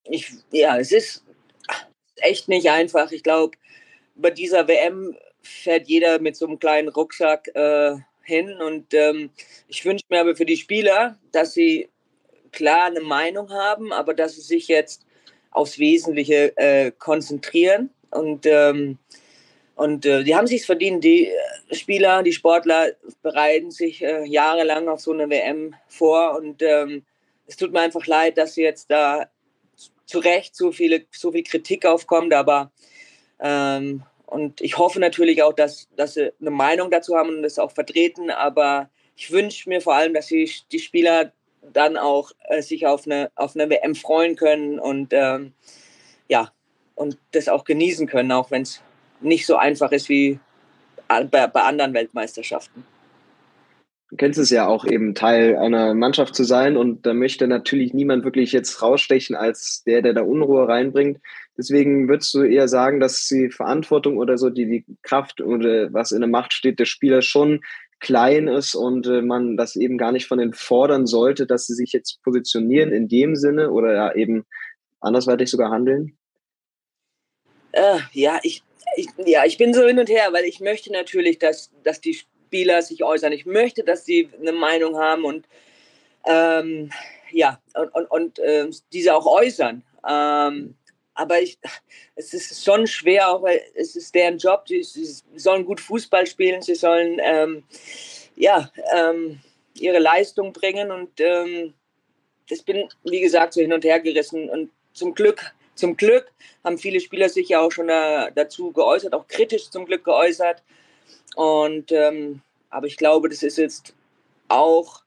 Ich, 0.04 0.32
ja, 0.52 0.78
es 0.78 0.90
ist 0.90 1.22
echt 2.16 2.48
nicht 2.48 2.70
einfach. 2.70 3.12
Ich 3.12 3.22
glaube, 3.22 3.58
bei 4.14 4.30
dieser 4.30 4.66
WM 4.66 5.14
fährt 5.42 5.88
jeder 5.88 6.20
mit 6.20 6.36
so 6.36 6.46
einem 6.46 6.58
kleinen 6.58 6.88
Rucksack 6.88 7.48
äh, 7.54 7.96
hin. 8.22 8.54
Und 8.60 8.94
ähm, 8.94 9.30
ich 9.68 9.84
wünsche 9.84 10.04
mir 10.08 10.20
aber 10.20 10.36
für 10.36 10.46
die 10.46 10.56
Spieler, 10.56 11.18
dass 11.32 11.54
sie 11.54 11.88
klar 12.52 12.86
eine 12.86 13.00
Meinung 13.00 13.50
haben, 13.50 13.92
aber 13.92 14.14
dass 14.14 14.34
sie 14.34 14.40
sich 14.40 14.68
jetzt 14.68 15.06
aufs 15.50 15.78
Wesentliche 15.78 16.56
äh, 16.56 16.92
konzentrieren. 16.92 17.90
Und, 18.10 18.46
ähm, 18.46 18.98
und 19.74 20.06
äh, 20.06 20.24
die 20.24 20.34
haben 20.34 20.46
sich 20.46 20.66
verdient. 20.66 21.04
Die 21.04 21.26
äh, 21.26 21.74
Spieler, 21.74 22.22
die 22.22 22.32
Sportler 22.32 22.92
bereiten 23.22 23.70
sich 23.70 24.02
äh, 24.02 24.24
jahrelang 24.24 24.88
auf 24.88 25.00
so 25.00 25.12
eine 25.12 25.28
WM 25.30 25.74
vor. 25.88 26.36
Und 26.36 26.62
ähm, 26.62 27.04
es 27.46 27.56
tut 27.56 27.72
mir 27.72 27.80
einfach 27.80 28.06
leid, 28.06 28.38
dass 28.38 28.56
jetzt 28.56 28.90
da 28.90 29.26
zu 30.06 30.18
Recht 30.18 30.56
so, 30.56 30.72
viele, 30.72 31.04
so 31.10 31.32
viel 31.32 31.44
Kritik 31.44 31.86
aufkommt. 31.86 32.32
Aber 32.34 32.72
ähm, 33.40 34.02
und 34.30 34.60
ich 34.60 34.78
hoffe 34.78 35.00
natürlich 35.00 35.42
auch, 35.42 35.52
dass, 35.52 35.88
dass 35.96 36.14
sie 36.14 36.32
eine 36.40 36.50
Meinung 36.50 36.90
dazu 36.90 37.16
haben 37.16 37.30
und 37.30 37.42
das 37.42 37.58
auch 37.58 37.72
vertreten. 37.72 38.30
Aber 38.30 38.88
ich 39.16 39.32
wünsche 39.32 39.68
mir 39.68 39.80
vor 39.80 39.94
allem, 39.94 40.14
dass 40.14 40.28
die, 40.28 40.50
die 40.70 40.78
Spieler 40.78 41.32
dann 41.72 41.96
auch 41.96 42.30
äh, 42.48 42.62
sich 42.62 42.86
auf 42.86 43.06
eine, 43.06 43.30
auf 43.34 43.56
eine 43.56 43.68
WM 43.68 43.94
freuen 43.94 44.36
können 44.36 44.78
und 44.78 45.12
ähm, 45.12 45.52
ja, 46.28 46.52
und 46.94 47.18
das 47.32 47.48
auch 47.48 47.64
genießen 47.64 48.06
können, 48.06 48.30
auch 48.30 48.50
wenn 48.50 48.62
es 48.62 48.80
nicht 49.20 49.46
so 49.46 49.56
einfach 49.56 49.90
ist 49.90 50.08
wie 50.08 50.38
bei, 51.08 51.46
bei 51.46 51.62
anderen 51.62 51.92
Weltmeisterschaften. 51.92 52.84
Du 54.10 54.16
kennst 54.16 54.38
es 54.38 54.50
ja 54.50 54.66
auch 54.66 54.84
eben 54.84 55.14
Teil 55.14 55.56
einer 55.56 55.94
Mannschaft 55.94 56.34
zu 56.34 56.44
sein 56.44 56.76
und 56.76 57.06
da 57.06 57.14
möchte 57.14 57.46
natürlich 57.46 57.94
niemand 57.94 58.24
wirklich 58.24 58.52
jetzt 58.52 58.82
rausstechen 58.82 59.36
als 59.36 59.82
der, 59.86 60.02
der 60.02 60.14
da 60.14 60.22
Unruhe 60.22 60.66
reinbringt. 60.66 61.20
Deswegen 61.60 62.08
würdest 62.08 62.32
du 62.32 62.42
eher 62.42 62.68
sagen, 62.68 63.00
dass 63.00 63.28
die 63.28 63.50
Verantwortung 63.50 64.16
oder 64.16 64.38
so 64.38 64.48
die, 64.48 64.64
die 64.64 64.96
Kraft 65.02 65.42
oder 65.42 65.92
was 65.92 66.10
in 66.10 66.20
der 66.20 66.28
Macht 66.30 66.54
steht 66.54 66.78
der 66.78 66.86
Spieler 66.86 67.20
schon 67.20 67.60
klein 68.00 68.48
ist 68.48 68.74
und 68.74 69.06
äh, 69.06 69.20
man 69.20 69.58
das 69.58 69.76
eben 69.76 69.98
gar 69.98 70.10
nicht 70.10 70.26
von 70.26 70.38
denen 70.38 70.54
fordern 70.54 71.06
sollte, 71.06 71.46
dass 71.46 71.66
sie 71.66 71.74
sich 71.74 71.92
jetzt 71.92 72.22
positionieren 72.22 72.92
in 72.92 73.08
dem 73.08 73.36
Sinne 73.36 73.72
oder 73.72 73.92
ja, 73.92 74.14
eben 74.14 74.46
andersweitig 75.00 75.50
sogar 75.50 75.70
handeln? 75.70 76.16
Äh, 77.72 77.98
ja, 78.12 78.40
ich, 78.42 78.62
ich, 78.96 79.08
ja, 79.26 79.44
ich 79.44 79.58
bin 79.58 79.74
so 79.74 79.86
hin 79.86 79.98
und 79.98 80.08
her, 80.08 80.28
weil 80.30 80.46
ich 80.46 80.60
möchte 80.60 80.90
natürlich, 80.90 81.38
dass, 81.38 81.70
dass 81.84 82.00
die 82.00 82.14
Spieler 82.14 82.80
sich 82.80 83.04
äußern. 83.04 83.32
Ich 83.32 83.44
möchte, 83.44 83.84
dass 83.84 84.06
sie 84.06 84.30
eine 84.40 84.52
Meinung 84.52 84.96
haben 84.96 85.24
und 85.26 85.44
ähm, 86.24 86.90
ja, 87.32 87.60
und, 87.74 87.94
und, 87.94 88.10
und 88.10 88.38
äh, 88.38 88.70
diese 88.94 89.14
auch 89.14 89.26
äußern. 89.26 89.82
Ähm, 90.08 90.76
aber 91.20 91.40
ich, 91.42 91.58
es 92.16 92.32
ist 92.32 92.64
schon 92.64 92.86
schwer, 92.86 93.28
auch 93.30 93.42
weil 93.42 93.62
es 93.74 93.94
ist 93.94 94.14
deren 94.14 94.38
Job. 94.38 94.64
Sie, 94.66 94.82
sie 94.82 95.22
sollen 95.36 95.66
gut 95.66 95.80
Fußball 95.80 96.26
spielen, 96.26 96.62
sie 96.62 96.74
sollen 96.74 97.20
ähm, 97.22 97.64
ja, 98.36 98.70
ähm, 98.96 99.40
ihre 99.74 99.98
Leistung 99.98 100.52
bringen 100.52 100.90
und 100.90 101.20
ähm, 101.20 101.74
ich 102.48 102.64
bin, 102.64 102.88
wie 103.04 103.20
gesagt, 103.20 103.52
so 103.52 103.60
hin 103.60 103.72
und 103.72 103.84
her 103.84 104.00
gerissen. 104.00 104.48
Und 104.48 104.70
zum 104.92 105.14
Glück, 105.14 105.52
zum 105.74 105.96
Glück 105.96 106.32
haben 106.64 106.78
viele 106.78 107.00
Spieler 107.00 107.28
sich 107.28 107.50
ja 107.50 107.60
auch 107.60 107.70
schon 107.70 107.88
da, 107.88 108.30
dazu 108.30 108.72
geäußert, 108.72 109.12
auch 109.12 109.28
kritisch 109.28 109.70
zum 109.70 109.84
Glück 109.84 110.04
geäußert. 110.04 110.62
Und 111.36 111.92
ähm, 111.92 112.40
aber 112.70 112.86
ich 112.86 112.96
glaube, 112.96 113.28
das 113.28 113.42
ist 113.42 113.58
jetzt 113.58 113.94
auch 114.48 115.02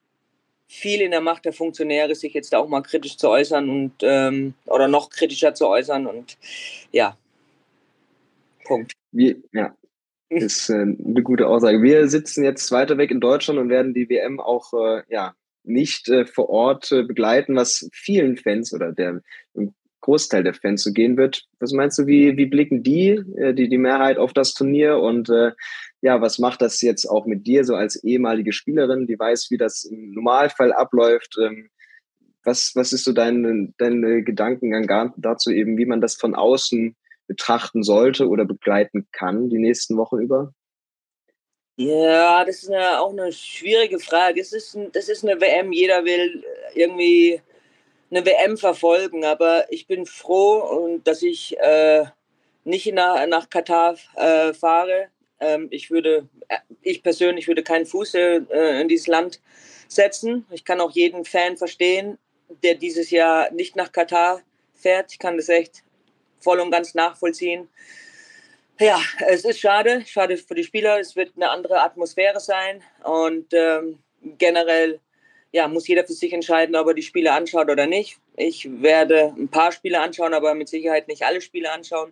viel 0.74 1.02
in 1.02 1.12
der 1.12 1.22
Macht 1.22 1.46
der 1.46 1.54
Funktionäre, 1.54 2.16
sich 2.16 2.34
jetzt 2.34 2.54
auch 2.56 2.68
mal 2.68 2.82
kritisch 2.82 3.18
zu 3.18 3.30
äußern 3.30 3.70
und 3.70 3.94
ähm, 4.02 4.56
oder 4.66 4.88
noch 4.88 5.10
kritischer 5.10 5.54
zu 5.54 5.68
äußern 5.68 6.08
und 6.08 6.38
ja. 6.92 7.16
Punkt. 8.66 8.94
Wie, 9.12 9.42
ja, 9.52 9.76
ist 10.30 10.70
äh, 10.70 10.82
eine 10.82 11.22
gute 11.22 11.48
Aussage. 11.48 11.82
Wir 11.84 12.08
sitzen 12.08 12.44
jetzt 12.44 12.72
weiter 12.72 12.98
weg 12.98 13.12
in 13.12 13.20
Deutschland 13.20 13.60
und 13.60 13.70
werden 13.70 13.94
die 13.94 14.10
WM 14.10 14.40
auch 14.40 14.74
äh, 14.74 15.04
ja, 15.10 15.36
nicht 15.64 16.10
äh, 16.10 16.26
vor 16.26 16.50
Ort 16.50 16.92
äh, 16.92 17.04
begleiten, 17.04 17.56
was 17.56 17.88
vielen 17.94 18.38
Fans 18.38 18.74
oder 18.74 18.92
der 18.92 19.22
Großteil 20.02 20.44
der 20.44 20.56
Fans 20.56 20.84
so 20.84 20.92
gehen 20.92 21.18
wird. 21.18 21.46
Was 21.60 21.72
meinst 21.72 22.00
du, 22.00 22.08
wie, 22.08 22.36
wie 22.36 22.48
blicken 22.48 22.82
die, 22.82 23.10
äh, 23.38 23.54
die, 23.54 23.70
die 23.70 23.78
Mehrheit 23.78 24.18
auf 24.18 24.34
das 24.34 24.54
Turnier 24.54 24.98
und 24.98 25.30
ja, 26.04 26.20
was 26.20 26.38
macht 26.38 26.62
das 26.62 26.82
jetzt 26.82 27.06
auch 27.06 27.26
mit 27.26 27.48
dir 27.48 27.64
so 27.64 27.76
als 27.76 27.96
ehemalige 28.04 28.52
Spielerin, 28.52 29.08
die 29.08 29.18
weiß, 29.18 29.50
wie 29.52 29.58
das 29.58 29.86
im 29.86 30.12
Normalfall 30.12 30.74
abläuft? 30.74 31.38
Ähm, 31.42 31.70
was, 32.44 32.74
was 32.76 32.92
ist 32.92 33.06
so 33.06 33.14
dein, 33.14 33.74
dein 33.78 34.26
Gedankengang 34.26 35.14
dazu 35.16 35.50
eben, 35.50 35.78
wie 35.78 35.86
man 35.86 36.02
das 36.02 36.16
von 36.16 36.36
außen 36.36 36.98
betrachten 37.28 37.84
sollte 37.84 38.28
oder 38.28 38.44
begleiten 38.44 39.08
kann 39.14 39.50
die 39.50 39.60
nächsten 39.60 39.96
Wochen 39.96 40.20
über? 40.20 40.54
Ja, 41.78 42.44
das 42.44 42.64
ist 42.64 42.70
eine, 42.70 43.00
auch 43.00 43.14
eine 43.14 43.32
schwierige 43.32 43.98
Frage. 44.00 44.42
Es 44.42 44.52
ist, 44.52 44.78
das 44.92 45.08
ist 45.08 45.24
eine 45.24 45.40
WM, 45.40 45.72
jeder 45.72 46.04
will 46.04 46.44
irgendwie 46.76 47.42
eine 48.12 48.26
WM 48.26 48.58
verfolgen, 48.58 49.24
aber 49.24 49.72
ich 49.72 49.88
bin 49.88 50.06
froh, 50.06 51.00
dass 51.06 51.22
ich 51.22 51.58
äh, 51.60 52.04
nicht 52.66 52.94
nach, 52.94 53.26
nach 53.26 53.50
Katar 53.50 53.96
äh, 54.18 54.54
fahre. 54.54 55.13
Ähm, 55.44 55.68
ich 55.72 55.92
würde, 55.92 56.28
äh, 56.48 56.58
ich 56.82 57.04
persönlich 57.04 57.48
würde 57.48 57.64
keinen 57.64 57.86
Fuß 57.86 58.14
äh, 58.16 58.82
in 58.82 58.88
dieses 58.88 59.08
Land 59.08 59.42
setzen. 59.88 60.46
Ich 60.52 60.66
kann 60.66 60.82
auch 60.82 60.92
jeden 60.92 61.26
Fan 61.26 61.58
verstehen, 61.58 62.18
der 62.64 62.76
dieses 62.76 63.12
Jahr 63.12 63.52
nicht 63.52 63.76
nach 63.76 63.92
Katar 63.92 64.42
fährt. 64.74 65.12
Ich 65.12 65.20
kann 65.20 65.38
das 65.38 65.50
echt 65.50 65.84
voll 66.40 66.60
und 66.60 66.72
ganz 66.72 66.94
nachvollziehen. 66.94 67.70
Ja, 68.80 69.00
es 69.28 69.46
ist 69.46 69.60
schade, 69.60 70.04
schade 70.06 70.38
für 70.38 70.56
die 70.56 70.64
Spieler. 70.64 71.00
Es 71.00 71.16
wird 71.16 71.34
eine 71.36 71.50
andere 71.50 71.82
Atmosphäre 71.82 72.40
sein 72.40 72.82
und 73.04 73.54
ähm, 73.54 74.00
generell 74.38 75.00
ja, 75.52 75.68
muss 75.68 75.88
jeder 75.88 76.04
für 76.04 76.14
sich 76.14 76.34
entscheiden, 76.34 76.76
ob 76.76 76.88
er 76.88 76.94
die 76.96 77.04
Spiele 77.04 77.32
anschaut 77.32 77.70
oder 77.70 77.86
nicht. 77.86 78.18
Ich 78.36 78.68
werde 78.82 79.34
ein 79.38 79.50
paar 79.50 79.72
Spiele 79.72 80.02
anschauen, 80.02 80.34
aber 80.34 80.56
mit 80.56 80.68
Sicherheit 80.68 81.08
nicht 81.08 81.22
alle 81.22 81.42
Spiele 81.42 81.72
anschauen. 81.72 82.12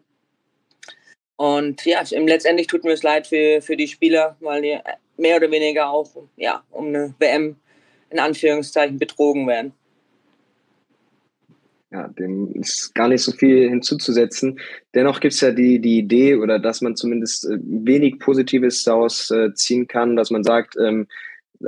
Und 1.41 1.83
ja, 1.87 2.03
letztendlich 2.11 2.67
tut 2.67 2.83
mir 2.83 2.91
es 2.91 3.01
leid 3.01 3.25
für, 3.25 3.63
für 3.63 3.75
die 3.75 3.87
Spieler, 3.87 4.37
weil 4.41 4.61
die 4.61 4.77
mehr 5.17 5.37
oder 5.37 5.49
weniger 5.49 5.89
auch 5.89 6.07
ja, 6.37 6.63
um 6.69 6.89
eine 6.89 7.15
WM 7.17 7.55
in 8.11 8.19
Anführungszeichen 8.19 8.99
betrogen 8.99 9.47
werden. 9.47 9.73
Ja, 11.89 12.09
dem 12.09 12.53
ist 12.53 12.93
gar 12.93 13.07
nicht 13.07 13.23
so 13.23 13.31
viel 13.31 13.67
hinzuzusetzen. 13.67 14.59
Dennoch 14.93 15.19
gibt 15.19 15.33
es 15.33 15.41
ja 15.41 15.51
die, 15.51 15.79
die 15.79 15.97
Idee 15.97 16.35
oder 16.35 16.59
dass 16.59 16.81
man 16.81 16.95
zumindest 16.95 17.45
äh, 17.45 17.57
wenig 17.59 18.19
Positives 18.19 18.83
daraus 18.83 19.31
äh, 19.31 19.51
ziehen 19.55 19.87
kann, 19.87 20.15
dass 20.15 20.29
man 20.29 20.43
sagt, 20.43 20.75
ähm, 20.77 21.07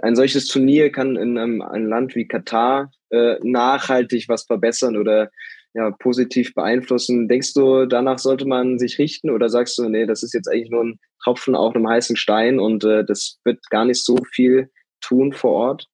ein 0.04 0.16
solches 0.16 0.46
Turnier 0.50 0.92
kann 0.92 1.16
in 1.16 1.36
einem, 1.36 1.88
Land 1.88 2.14
wie 2.14 2.28
Katar 2.28 2.92
äh, 3.10 3.38
nachhaltig 3.42 4.30
was 4.30 4.44
verbessern 4.44 4.98
oder 4.98 5.32
ja, 5.74 5.92
positiv 5.92 6.54
beeinflussen. 6.54 7.28
Denkst 7.28 7.54
du, 7.54 7.86
danach 7.86 8.20
sollte 8.20 8.46
man 8.46 8.78
sich 8.78 9.00
richten 9.00 9.30
oder 9.30 9.50
sagst 9.50 9.78
du, 9.78 9.90
nee, 9.90 10.06
das 10.06 10.24
ist 10.24 10.34
jetzt 10.34 10.48
eigentlich 10.48 10.70
nur 10.70 10.84
ein 10.84 11.00
Tropfen 11.24 11.56
auf 11.56 11.76
einem 11.76 11.88
heißen 11.88 12.16
Stein 12.16 12.60
und 12.60 12.84
äh, 12.84 13.04
das 13.04 13.40
wird 13.44 13.60
gar 13.70 13.86
nicht 13.86 14.04
so 14.04 14.18
viel 14.32 14.70
tun 15.02 15.34
vor 15.34 15.52
Ort? 15.52 15.88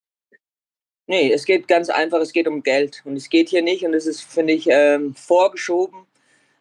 Nee, 1.08 1.32
es 1.34 1.46
geht 1.46 1.68
ganz 1.68 1.90
einfach, 1.90 2.20
es 2.20 2.34
geht 2.34 2.48
um 2.48 2.62
Geld. 2.62 3.02
Und 3.04 3.16
es 3.16 3.30
geht 3.30 3.50
hier 3.50 3.64
nicht, 3.64 3.84
und 3.84 3.96
es 3.96 4.06
ist, 4.06 4.22
finde 4.22 4.54
ich, 4.54 4.68
ähm, 4.70 5.16
vorgeschoben, 5.16 6.06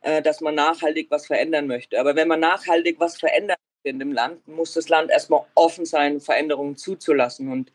äh, 0.00 0.22
dass 0.22 0.40
man 0.40 0.54
nachhaltig 0.54 1.08
was 1.10 1.26
verändern 1.26 1.66
möchte. 1.66 2.00
Aber 2.00 2.16
wenn 2.16 2.28
man 2.28 2.40
nachhaltig 2.40 2.96
was 2.98 3.18
verändern 3.18 3.58
in 3.82 3.98
dem 3.98 4.12
Land, 4.12 4.46
muss 4.48 4.72
das 4.72 4.88
Land 4.88 5.10
erstmal 5.10 5.44
offen 5.54 5.84
sein, 5.84 6.20
Veränderungen 6.20 6.76
zuzulassen. 6.76 7.52
Und 7.52 7.72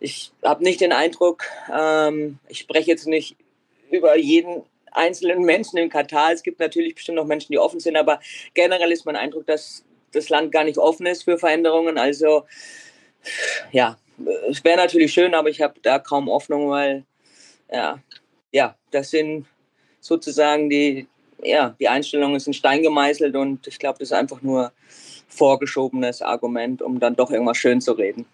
ich 0.00 0.32
habe 0.42 0.64
nicht 0.64 0.80
den 0.80 0.92
Eindruck, 0.92 1.44
ähm, 1.72 2.38
ich 2.48 2.58
spreche 2.58 2.90
jetzt 2.90 3.06
nicht 3.06 3.36
über 3.90 4.16
jeden 4.16 4.62
einzelnen 4.92 5.42
Menschen 5.42 5.78
in 5.78 5.88
Katar. 5.88 6.32
Es 6.32 6.42
gibt 6.42 6.60
natürlich 6.60 6.94
bestimmt 6.94 7.16
noch 7.16 7.26
Menschen, 7.26 7.52
die 7.52 7.58
offen 7.58 7.80
sind, 7.80 7.96
aber 7.96 8.20
generell 8.54 8.92
ist 8.92 9.06
mein 9.06 9.16
Eindruck, 9.16 9.46
dass 9.46 9.84
das 10.12 10.28
Land 10.28 10.52
gar 10.52 10.64
nicht 10.64 10.78
offen 10.78 11.06
ist 11.06 11.24
für 11.24 11.38
Veränderungen. 11.38 11.98
Also 11.98 12.44
ja, 13.70 13.96
es 14.48 14.64
wäre 14.64 14.76
natürlich 14.76 15.12
schön, 15.12 15.34
aber 15.34 15.48
ich 15.48 15.60
habe 15.60 15.74
da 15.82 15.98
kaum 15.98 16.28
Hoffnung, 16.28 16.70
weil 16.70 17.04
ja, 17.72 18.00
ja, 18.50 18.76
das 18.90 19.10
sind 19.10 19.46
sozusagen 20.00 20.68
die, 20.68 21.06
ja, 21.42 21.76
die 21.78 21.88
Einstellungen 21.88 22.40
sind 22.40 22.54
Stein 22.54 22.82
gemeißelt 22.82 23.36
und 23.36 23.66
ich 23.66 23.78
glaube, 23.78 23.98
das 23.98 24.08
ist 24.08 24.16
einfach 24.16 24.42
nur 24.42 24.72
vorgeschobenes 25.28 26.22
Argument, 26.22 26.82
um 26.82 26.98
dann 26.98 27.14
doch 27.14 27.30
irgendwas 27.30 27.58
schön 27.58 27.80
zu 27.80 27.92
reden 27.92 28.26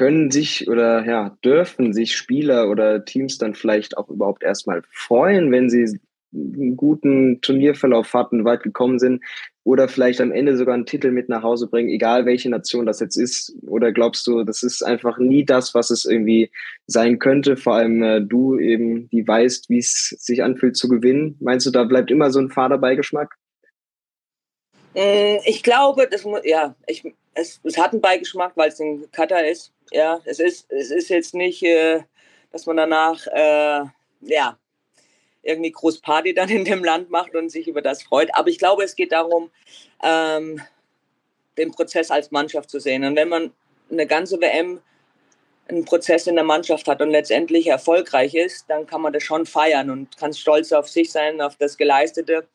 können 0.00 0.30
sich 0.30 0.66
oder 0.66 1.04
ja, 1.04 1.36
dürfen 1.44 1.92
sich 1.92 2.16
Spieler 2.16 2.70
oder 2.70 3.04
Teams 3.04 3.36
dann 3.36 3.54
vielleicht 3.54 3.98
auch 3.98 4.08
überhaupt 4.08 4.42
erstmal 4.42 4.80
freuen, 4.90 5.52
wenn 5.52 5.68
sie 5.68 6.00
einen 6.32 6.74
guten 6.74 7.42
Turnierverlauf 7.42 8.14
hatten, 8.14 8.46
weit 8.46 8.62
gekommen 8.62 8.98
sind 8.98 9.22
oder 9.62 9.88
vielleicht 9.88 10.22
am 10.22 10.32
Ende 10.32 10.56
sogar 10.56 10.72
einen 10.72 10.86
Titel 10.86 11.10
mit 11.10 11.28
nach 11.28 11.42
Hause 11.42 11.66
bringen, 11.66 11.90
egal 11.90 12.24
welche 12.24 12.48
Nation 12.48 12.86
das 12.86 13.00
jetzt 13.00 13.16
ist? 13.16 13.54
Oder 13.66 13.92
glaubst 13.92 14.26
du, 14.26 14.42
das 14.42 14.62
ist 14.62 14.82
einfach 14.82 15.18
nie 15.18 15.44
das, 15.44 15.74
was 15.74 15.90
es 15.90 16.06
irgendwie 16.06 16.50
sein 16.86 17.18
könnte? 17.18 17.58
Vor 17.58 17.74
allem 17.74 18.02
äh, 18.02 18.22
du 18.22 18.58
eben, 18.58 19.10
die 19.10 19.28
weißt, 19.28 19.68
wie 19.68 19.80
es 19.80 20.16
sich 20.18 20.42
anfühlt 20.42 20.78
zu 20.78 20.88
gewinnen. 20.88 21.36
Meinst 21.40 21.66
du, 21.66 21.70
da 21.70 21.84
bleibt 21.84 22.10
immer 22.10 22.30
so 22.30 22.40
ein 22.40 22.48
Vaterbeigeschmack? 22.48 23.36
Mm, 24.94 25.40
ich 25.44 25.62
glaube, 25.62 26.08
das 26.10 26.24
muss, 26.24 26.40
ja, 26.44 26.74
ich, 26.86 27.04
es, 27.34 27.60
es 27.62 27.78
hat 27.78 27.92
einen 27.92 28.00
Beigeschmack, 28.00 28.52
weil 28.56 28.68
es 28.68 28.80
in 28.80 29.10
Katar 29.12 29.44
ist. 29.44 29.72
Ja, 29.92 30.20
es 30.24 30.38
ist, 30.38 30.70
es 30.70 30.90
ist 30.90 31.08
jetzt 31.08 31.34
nicht, 31.34 31.62
äh, 31.62 32.02
dass 32.52 32.66
man 32.66 32.76
danach, 32.76 33.26
äh, 33.28 33.84
ja, 34.22 34.58
irgendwie 35.42 35.72
groß 35.72 36.00
Party 36.00 36.34
dann 36.34 36.48
in 36.48 36.64
dem 36.64 36.84
Land 36.84 37.10
macht 37.10 37.34
und 37.34 37.50
sich 37.50 37.66
über 37.66 37.82
das 37.82 38.02
freut. 38.02 38.28
Aber 38.34 38.48
ich 38.48 38.58
glaube, 38.58 38.84
es 38.84 38.96
geht 38.96 39.12
darum, 39.12 39.50
ähm, 40.02 40.60
den 41.56 41.72
Prozess 41.72 42.10
als 42.10 42.30
Mannschaft 42.30 42.70
zu 42.70 42.78
sehen. 42.78 43.04
Und 43.04 43.16
wenn 43.16 43.28
man 43.28 43.52
eine 43.90 44.06
ganze 44.06 44.40
WM 44.40 44.80
einen 45.68 45.84
Prozess 45.84 46.26
in 46.26 46.34
der 46.34 46.44
Mannschaft 46.44 46.88
hat 46.88 47.00
und 47.00 47.10
letztendlich 47.10 47.68
erfolgreich 47.68 48.34
ist, 48.34 48.64
dann 48.68 48.86
kann 48.86 49.02
man 49.02 49.12
das 49.12 49.22
schon 49.22 49.46
feiern 49.46 49.90
und 49.90 50.16
kann 50.16 50.34
stolz 50.34 50.72
auf 50.72 50.88
sich 50.88 51.12
sein, 51.12 51.40
auf 51.40 51.56
das 51.56 51.76
Geleistete. 51.76 52.46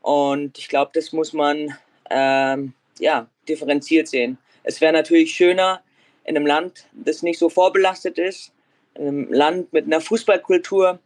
Und 0.00 0.56
ich 0.58 0.68
glaube, 0.68 0.90
das 0.94 1.12
muss 1.12 1.32
man 1.32 1.76
ähm, 2.10 2.72
ja, 2.98 3.28
differenziert 3.48 4.08
sehen. 4.08 4.38
Es 4.62 4.80
wäre 4.80 4.92
natürlich 4.92 5.34
schöner, 5.34 5.82
in 6.24 6.36
einem 6.36 6.46
Land, 6.46 6.86
das 6.92 7.22
nicht 7.22 7.38
so 7.38 7.48
vorbelastet 7.48 8.18
ist, 8.18 8.52
in 8.94 9.06
einem 9.06 9.32
Land 9.32 9.72
mit 9.72 9.86
einer 9.86 10.00
Fußballkultur. 10.00 10.98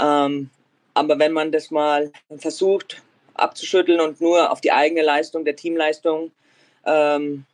Ähm, 0.00 0.50
aber 0.94 1.18
wenn 1.18 1.32
man 1.32 1.52
das 1.52 1.70
mal 1.70 2.10
versucht 2.36 3.02
abzuschütteln 3.34 4.00
und 4.00 4.20
nur 4.20 4.50
auf 4.50 4.60
die 4.60 4.72
eigene 4.72 5.02
Leistung, 5.02 5.44
der 5.44 5.56
Teamleistung, 5.56 6.32
ähm, 6.84 7.44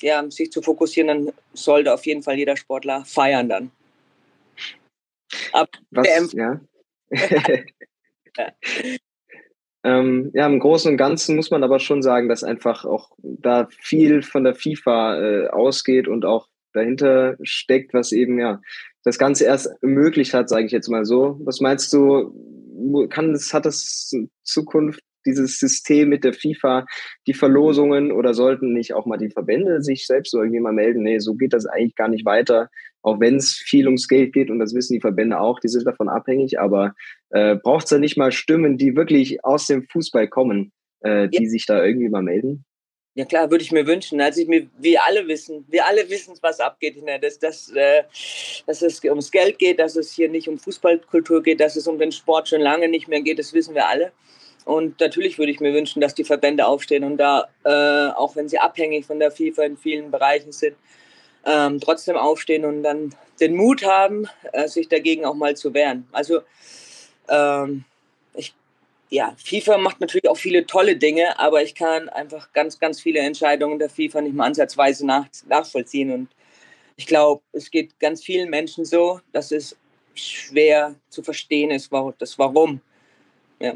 ja, 0.00 0.28
sich 0.30 0.50
zu 0.50 0.62
fokussieren, 0.62 1.08
dann 1.08 1.32
sollte 1.52 1.92
auf 1.92 2.06
jeden 2.06 2.22
Fall 2.22 2.36
jeder 2.36 2.56
Sportler 2.56 3.04
feiern 3.04 3.48
dann. 3.48 3.70
Aber 5.52 5.68
Was, 5.90 6.32
ja. 6.32 6.60
ja. 7.10 8.52
Ähm, 9.84 10.30
ja, 10.34 10.46
im 10.46 10.58
Großen 10.58 10.90
und 10.90 10.96
Ganzen 10.96 11.36
muss 11.36 11.50
man 11.50 11.62
aber 11.62 11.78
schon 11.78 12.02
sagen, 12.02 12.28
dass 12.28 12.42
einfach 12.42 12.84
auch 12.84 13.12
da 13.22 13.68
viel 13.80 14.22
von 14.22 14.44
der 14.44 14.54
FIFA 14.54 15.20
äh, 15.20 15.48
ausgeht 15.48 16.08
und 16.08 16.24
auch 16.24 16.48
dahinter 16.72 17.36
steckt, 17.42 17.94
was 17.94 18.12
eben 18.12 18.38
ja 18.38 18.60
das 19.04 19.18
Ganze 19.18 19.44
erst 19.44 19.70
ermöglicht 19.80 20.34
hat, 20.34 20.48
sage 20.48 20.66
ich 20.66 20.72
jetzt 20.72 20.88
mal 20.88 21.04
so. 21.04 21.38
Was 21.44 21.60
meinst 21.60 21.92
du, 21.92 22.34
kann 23.08 23.32
das, 23.32 23.54
hat 23.54 23.66
das 23.66 24.12
Zukunft 24.42 25.00
dieses 25.26 25.58
System 25.58 26.08
mit 26.08 26.24
der 26.24 26.32
FIFA, 26.32 26.86
die 27.26 27.34
Verlosungen 27.34 28.12
oder 28.12 28.34
sollten 28.34 28.72
nicht 28.72 28.94
auch 28.94 29.06
mal 29.06 29.18
die 29.18 29.30
Verbände 29.30 29.82
sich 29.82 30.06
selbst 30.06 30.30
so 30.30 30.38
irgendwie 30.40 30.60
mal 30.60 30.72
melden, 30.72 31.02
nee, 31.02 31.18
so 31.18 31.34
geht 31.34 31.52
das 31.52 31.66
eigentlich 31.66 31.96
gar 31.96 32.08
nicht 32.08 32.24
weiter, 32.24 32.70
auch 33.02 33.20
wenn 33.20 33.36
es 33.36 33.54
viel 33.54 33.86
ums 33.86 34.08
Geld 34.08 34.32
geht 34.32 34.50
und 34.50 34.58
das 34.58 34.74
wissen 34.74 34.94
die 34.94 35.00
Verbände 35.00 35.40
auch, 35.40 35.60
die 35.60 35.68
sind 35.68 35.86
davon 35.86 36.08
abhängig, 36.08 36.60
aber 36.60 36.94
äh, 37.30 37.56
braucht 37.56 37.84
es 37.84 37.90
da 37.90 37.98
nicht 37.98 38.16
mal 38.16 38.32
Stimmen, 38.32 38.76
die 38.76 38.96
wirklich 38.96 39.44
aus 39.44 39.66
dem 39.66 39.86
Fußball 39.88 40.28
kommen, 40.28 40.72
äh, 41.00 41.28
die 41.28 41.44
ja. 41.44 41.48
sich 41.48 41.66
da 41.66 41.84
irgendwie 41.84 42.08
mal 42.08 42.22
melden? 42.22 42.64
Ja 43.14 43.24
klar, 43.24 43.50
würde 43.50 43.64
ich 43.64 43.72
mir 43.72 43.84
wünschen. 43.84 44.20
Also 44.20 44.40
ich 44.40 44.46
mir, 44.46 44.68
wir 44.78 45.04
alle 45.04 45.26
wissen, 45.26 45.64
wir 45.68 45.84
alle 45.86 46.08
wissen, 46.08 46.36
was 46.40 46.60
abgeht. 46.60 47.02
Ne? 47.02 47.18
Dass, 47.18 47.38
dass, 47.40 47.68
äh, 47.74 48.04
dass 48.64 48.80
es 48.80 49.02
ums 49.02 49.32
Geld 49.32 49.58
geht, 49.58 49.80
dass 49.80 49.96
es 49.96 50.12
hier 50.12 50.28
nicht 50.28 50.48
um 50.48 50.56
Fußballkultur 50.56 51.42
geht, 51.42 51.58
dass 51.58 51.74
es 51.74 51.88
um 51.88 51.98
den 51.98 52.12
Sport 52.12 52.48
schon 52.48 52.60
lange 52.60 52.88
nicht 52.88 53.08
mehr 53.08 53.20
geht, 53.20 53.40
das 53.40 53.52
wissen 53.52 53.74
wir 53.74 53.88
alle. 53.88 54.12
Und 54.64 55.00
natürlich 55.00 55.36
würde 55.36 55.50
ich 55.50 55.58
mir 55.58 55.74
wünschen, 55.74 56.00
dass 56.00 56.14
die 56.14 56.22
Verbände 56.22 56.66
aufstehen 56.66 57.02
und 57.02 57.16
da, 57.16 57.48
äh, 57.64 58.14
auch 58.14 58.36
wenn 58.36 58.48
sie 58.48 58.58
abhängig 58.58 59.06
von 59.06 59.18
der 59.18 59.32
FIFA 59.32 59.62
in 59.64 59.76
vielen 59.76 60.10
Bereichen 60.12 60.52
sind, 60.52 60.76
ähm, 61.44 61.80
trotzdem 61.80 62.16
aufstehen 62.16 62.64
und 62.64 62.82
dann 62.82 63.14
den 63.40 63.54
Mut 63.56 63.84
haben, 63.84 64.26
äh, 64.52 64.68
sich 64.68 64.88
dagegen 64.88 65.24
auch 65.24 65.34
mal 65.34 65.56
zu 65.56 65.72
wehren. 65.74 66.06
Also 66.12 66.40
ähm, 67.28 67.84
ich, 68.34 68.54
ja, 69.10 69.34
FIFA 69.36 69.78
macht 69.78 70.00
natürlich 70.00 70.28
auch 70.28 70.36
viele 70.36 70.66
tolle 70.66 70.96
Dinge, 70.96 71.38
aber 71.38 71.62
ich 71.62 71.74
kann 71.74 72.08
einfach 72.08 72.52
ganz, 72.52 72.78
ganz 72.78 73.00
viele 73.00 73.20
Entscheidungen 73.20 73.78
der 73.78 73.90
FIFA 73.90 74.22
nicht 74.22 74.34
mal 74.34 74.46
ansatzweise 74.46 75.06
nach, 75.06 75.26
nachvollziehen. 75.48 76.12
Und 76.12 76.28
ich 76.96 77.06
glaube, 77.06 77.42
es 77.52 77.70
geht 77.70 77.98
ganz 78.00 78.22
vielen 78.22 78.50
Menschen 78.50 78.84
so, 78.84 79.20
dass 79.32 79.52
es 79.52 79.76
schwer 80.14 80.96
zu 81.08 81.22
verstehen 81.22 81.70
ist, 81.70 81.90
das 82.18 82.38
Warum. 82.38 82.80
Ja. 83.60 83.74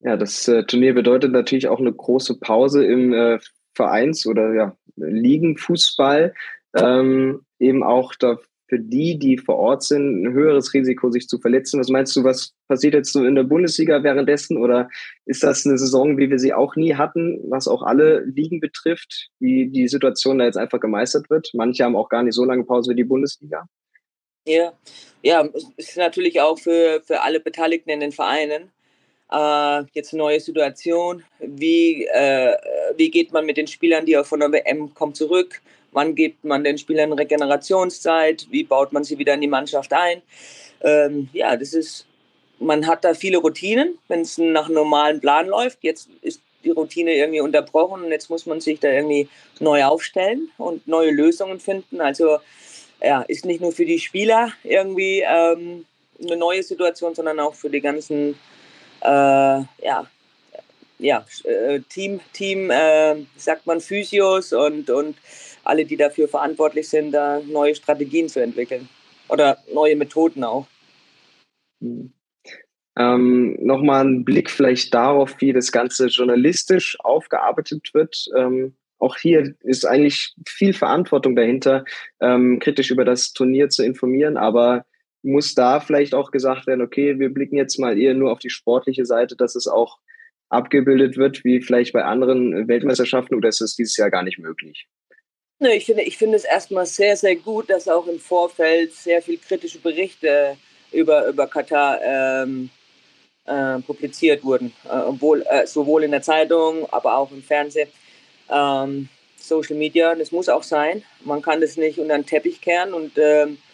Ja, 0.00 0.16
das 0.16 0.46
äh, 0.46 0.64
Turnier 0.64 0.94
bedeutet 0.94 1.32
natürlich 1.32 1.68
auch 1.68 1.80
eine 1.80 1.92
große 1.92 2.38
Pause 2.38 2.84
im 2.84 3.12
äh, 3.12 3.38
Vereins- 3.74 4.26
oder 4.26 4.54
ja, 4.54 4.76
Ligenfußball. 5.00 6.34
Ähm, 6.76 7.40
eben 7.58 7.82
auch 7.82 8.14
da 8.14 8.38
für 8.68 8.78
die, 8.78 9.18
die 9.18 9.38
vor 9.38 9.56
Ort 9.56 9.82
sind, 9.82 10.22
ein 10.22 10.32
höheres 10.32 10.74
Risiko, 10.74 11.10
sich 11.10 11.26
zu 11.26 11.38
verletzen. 11.38 11.80
Was 11.80 11.88
meinst 11.88 12.14
du, 12.14 12.22
was 12.22 12.54
passiert 12.68 12.94
jetzt 12.94 13.12
so 13.12 13.24
in 13.24 13.34
der 13.34 13.44
Bundesliga 13.44 14.02
währenddessen? 14.02 14.58
Oder 14.58 14.90
ist 15.24 15.42
das 15.42 15.64
eine 15.64 15.78
Saison, 15.78 16.18
wie 16.18 16.28
wir 16.28 16.38
sie 16.38 16.52
auch 16.52 16.76
nie 16.76 16.94
hatten, 16.94 17.40
was 17.48 17.66
auch 17.66 17.82
alle 17.82 18.20
Ligen 18.24 18.60
betrifft, 18.60 19.30
wie 19.40 19.68
die 19.68 19.88
Situation 19.88 20.38
da 20.38 20.44
jetzt 20.44 20.58
einfach 20.58 20.80
gemeistert 20.80 21.30
wird? 21.30 21.50
Manche 21.54 21.84
haben 21.84 21.96
auch 21.96 22.10
gar 22.10 22.22
nicht 22.22 22.34
so 22.34 22.44
lange 22.44 22.64
Pause 22.64 22.90
wie 22.90 22.96
die 22.96 23.04
Bundesliga. 23.04 23.66
Ja, 24.46 24.72
ja, 25.22 25.48
ist 25.76 25.96
natürlich 25.96 26.40
auch 26.40 26.58
für, 26.58 27.02
für 27.04 27.22
alle 27.22 27.40
Beteiligten 27.40 27.90
in 27.90 28.00
den 28.00 28.12
Vereinen 28.12 28.70
äh, 29.30 29.82
jetzt 29.92 30.12
neue 30.12 30.40
Situation. 30.40 31.22
Wie, 31.38 32.06
äh, 32.06 32.54
wie 32.96 33.10
geht 33.10 33.32
man 33.32 33.46
mit 33.46 33.56
den 33.56 33.66
Spielern, 33.66 34.06
die 34.06 34.18
von 34.24 34.40
der 34.40 34.52
WM 34.52 34.94
kommen, 34.94 35.14
zurück? 35.14 35.60
Wann 35.92 36.14
gibt 36.14 36.44
man 36.44 36.64
den 36.64 36.78
Spielern 36.78 37.12
Regenerationszeit? 37.12 38.46
Wie 38.50 38.64
baut 38.64 38.92
man 38.92 39.04
sie 39.04 39.18
wieder 39.18 39.34
in 39.34 39.40
die 39.40 39.48
Mannschaft 39.48 39.92
ein? 39.92 40.22
Ähm, 40.82 41.28
ja, 41.32 41.56
das 41.56 41.72
ist, 41.72 42.06
man 42.58 42.86
hat 42.86 43.04
da 43.04 43.14
viele 43.14 43.38
Routinen, 43.38 43.98
wenn 44.08 44.20
es 44.20 44.38
nach 44.38 44.66
einem 44.66 44.74
normalen 44.74 45.20
Plan 45.20 45.46
läuft. 45.46 45.78
Jetzt 45.82 46.08
ist 46.22 46.40
die 46.64 46.70
Routine 46.70 47.14
irgendwie 47.14 47.40
unterbrochen 47.40 48.04
und 48.04 48.10
jetzt 48.10 48.30
muss 48.30 48.46
man 48.46 48.60
sich 48.60 48.80
da 48.80 48.88
irgendwie 48.90 49.28
neu 49.60 49.84
aufstellen 49.84 50.50
und 50.58 50.86
neue 50.86 51.10
Lösungen 51.10 51.60
finden. 51.60 52.00
Also 52.00 52.38
ja, 53.00 53.22
ist 53.22 53.44
nicht 53.44 53.60
nur 53.60 53.72
für 53.72 53.84
die 53.84 53.98
Spieler 53.98 54.52
irgendwie 54.64 55.24
ähm, 55.26 55.86
eine 56.20 56.36
neue 56.36 56.62
Situation, 56.62 57.14
sondern 57.14 57.38
auch 57.40 57.54
für 57.54 57.70
die 57.70 57.80
ganzen 57.80 58.36
ja, 59.10 60.06
ja, 60.98 61.24
äh, 61.44 61.80
Team, 61.88 62.20
Team 62.32 62.70
äh, 62.70 63.16
sagt 63.36 63.66
man, 63.66 63.80
Physios 63.80 64.52
und, 64.52 64.90
und 64.90 65.16
alle, 65.64 65.84
die 65.84 65.96
dafür 65.96 66.28
verantwortlich 66.28 66.88
sind, 66.88 67.12
da 67.12 67.40
neue 67.40 67.74
Strategien 67.74 68.28
zu 68.28 68.40
entwickeln 68.40 68.88
oder 69.28 69.58
neue 69.72 69.96
Methoden 69.96 70.44
auch. 70.44 70.66
Mhm. 71.80 72.12
Ähm, 72.98 73.56
Nochmal 73.60 74.04
ein 74.04 74.24
Blick 74.24 74.50
vielleicht 74.50 74.92
darauf, 74.92 75.36
wie 75.40 75.52
das 75.52 75.70
Ganze 75.70 76.08
journalistisch 76.08 76.98
aufgearbeitet 77.00 77.90
wird. 77.94 78.26
Ähm, 78.36 78.74
auch 78.98 79.16
hier 79.16 79.54
ist 79.60 79.86
eigentlich 79.86 80.34
viel 80.44 80.72
Verantwortung 80.72 81.36
dahinter, 81.36 81.84
ähm, 82.20 82.58
kritisch 82.58 82.90
über 82.90 83.04
das 83.04 83.32
Turnier 83.32 83.68
zu 83.68 83.84
informieren, 83.84 84.36
aber 84.36 84.84
muss 85.22 85.54
da 85.54 85.80
vielleicht 85.80 86.14
auch 86.14 86.30
gesagt 86.30 86.66
werden, 86.66 86.82
okay, 86.82 87.18
wir 87.18 87.32
blicken 87.32 87.56
jetzt 87.56 87.78
mal 87.78 87.98
eher 87.98 88.14
nur 88.14 88.32
auf 88.32 88.38
die 88.38 88.50
sportliche 88.50 89.04
Seite, 89.04 89.36
dass 89.36 89.54
es 89.54 89.66
auch 89.66 89.98
abgebildet 90.48 91.16
wird, 91.16 91.44
wie 91.44 91.60
vielleicht 91.60 91.92
bei 91.92 92.04
anderen 92.04 92.68
Weltmeisterschaften, 92.68 93.34
oder 93.34 93.48
ist 93.48 93.60
es 93.60 93.76
dieses 93.76 93.96
Jahr 93.96 94.10
gar 94.10 94.22
nicht 94.22 94.38
möglich? 94.38 94.86
Ne, 95.60 95.74
ich 95.74 95.86
finde, 95.86 96.02
ich 96.02 96.16
finde 96.16 96.36
es 96.36 96.44
erstmal 96.44 96.86
sehr, 96.86 97.16
sehr 97.16 97.34
gut, 97.36 97.68
dass 97.68 97.88
auch 97.88 98.06
im 98.06 98.20
Vorfeld 98.20 98.92
sehr 98.94 99.20
viel 99.20 99.38
kritische 99.38 99.80
Berichte 99.80 100.56
über, 100.92 101.26
über 101.26 101.48
Katar 101.48 102.00
ähm, 102.02 102.70
äh, 103.44 103.80
publiziert 103.80 104.44
wurden, 104.44 104.72
äh, 104.84 104.98
obwohl, 104.98 105.42
äh, 105.50 105.66
sowohl 105.66 106.04
in 106.04 106.12
der 106.12 106.22
Zeitung, 106.22 106.86
aber 106.92 107.16
auch 107.16 107.32
im 107.32 107.42
Fernsehen. 107.42 107.88
Ähm, 108.50 109.08
Social 109.36 109.76
Media, 109.76 110.14
das 110.14 110.30
muss 110.30 110.48
auch 110.48 110.62
sein. 110.62 111.02
Man 111.24 111.42
kann 111.42 111.60
das 111.60 111.76
nicht 111.76 111.98
unter 111.98 112.16
den 112.16 112.26
Teppich 112.26 112.60
kehren 112.60 112.94
und 112.94 113.12
ähm, 113.18 113.58
das 113.58 113.67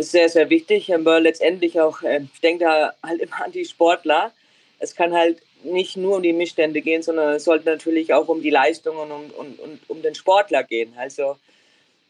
ist 0.00 0.12
sehr, 0.12 0.28
sehr 0.28 0.50
wichtig. 0.50 0.92
Aber 0.94 1.20
letztendlich 1.20 1.80
auch, 1.80 2.02
äh, 2.02 2.22
ich 2.32 2.40
denke 2.40 2.64
da 2.64 2.92
halt 3.02 3.20
immer 3.22 3.44
an 3.44 3.52
die 3.52 3.64
Sportler. 3.64 4.32
Es 4.78 4.94
kann 4.94 5.12
halt 5.12 5.38
nicht 5.62 5.96
nur 5.96 6.16
um 6.16 6.22
die 6.22 6.32
Missstände 6.32 6.80
gehen, 6.80 7.02
sondern 7.02 7.34
es 7.34 7.44
sollte 7.44 7.68
natürlich 7.68 8.14
auch 8.14 8.28
um 8.28 8.42
die 8.42 8.50
Leistungen 8.50 9.10
und 9.10 9.30
um, 9.32 9.54
um, 9.58 9.78
um 9.88 10.02
den 10.02 10.14
Sportler 10.14 10.64
gehen. 10.64 10.94
Also 10.96 11.36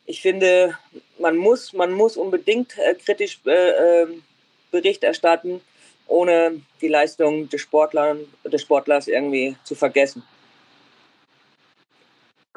ich 0.07 0.23
finde, 0.23 0.77
man 1.19 1.37
muss, 1.37 1.73
man 1.73 1.93
muss 1.93 2.17
unbedingt 2.17 2.79
äh, 2.79 2.95
kritisch 2.95 3.41
äh, 3.47 4.03
ähm, 4.03 4.23
Bericht 4.71 5.03
erstatten, 5.03 5.61
ohne 6.07 6.61
die 6.81 6.89
Leistung 6.89 7.49
des, 7.49 7.61
Sportlers, 7.61 8.19
des 8.45 8.63
Sportlers 8.63 9.09
irgendwie 9.09 9.57
zu 9.65 9.75
vergessen. 9.75 10.23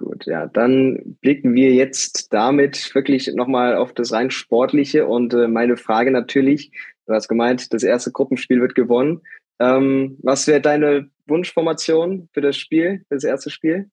Gut, 0.04 0.26
ja, 0.26 0.48
dann 0.48 1.18
blicken 1.22 1.54
wir 1.54 1.72
jetzt 1.72 2.34
damit 2.34 2.94
wirklich 2.94 3.32
nochmal 3.34 3.78
auf 3.78 3.94
das 3.94 4.12
rein 4.12 4.32
Sportliche 4.32 5.08
und 5.08 5.34
äh, 5.34 5.48
meine 5.48 5.78
Frage 5.78 6.12
natürlich, 6.12 6.72
du 7.06 7.13
hast 7.13 7.30
gemeint, 7.30 7.74
das 7.74 7.84
erste 7.84 8.12
Gruppenspiel 8.12 8.60
wird 8.60 8.76
gewonnen. 8.76 9.22
Ähm, 9.60 10.18
was 10.22 10.46
wäre 10.48 10.60
deine 10.60 11.10
Wunschformation 11.28 12.28
für 12.34 12.42
das 12.42 12.58
Spiel, 12.58 13.06
für 13.08 13.16
das 13.16 13.24
erste 13.24 13.50
Spiel? 13.50 13.89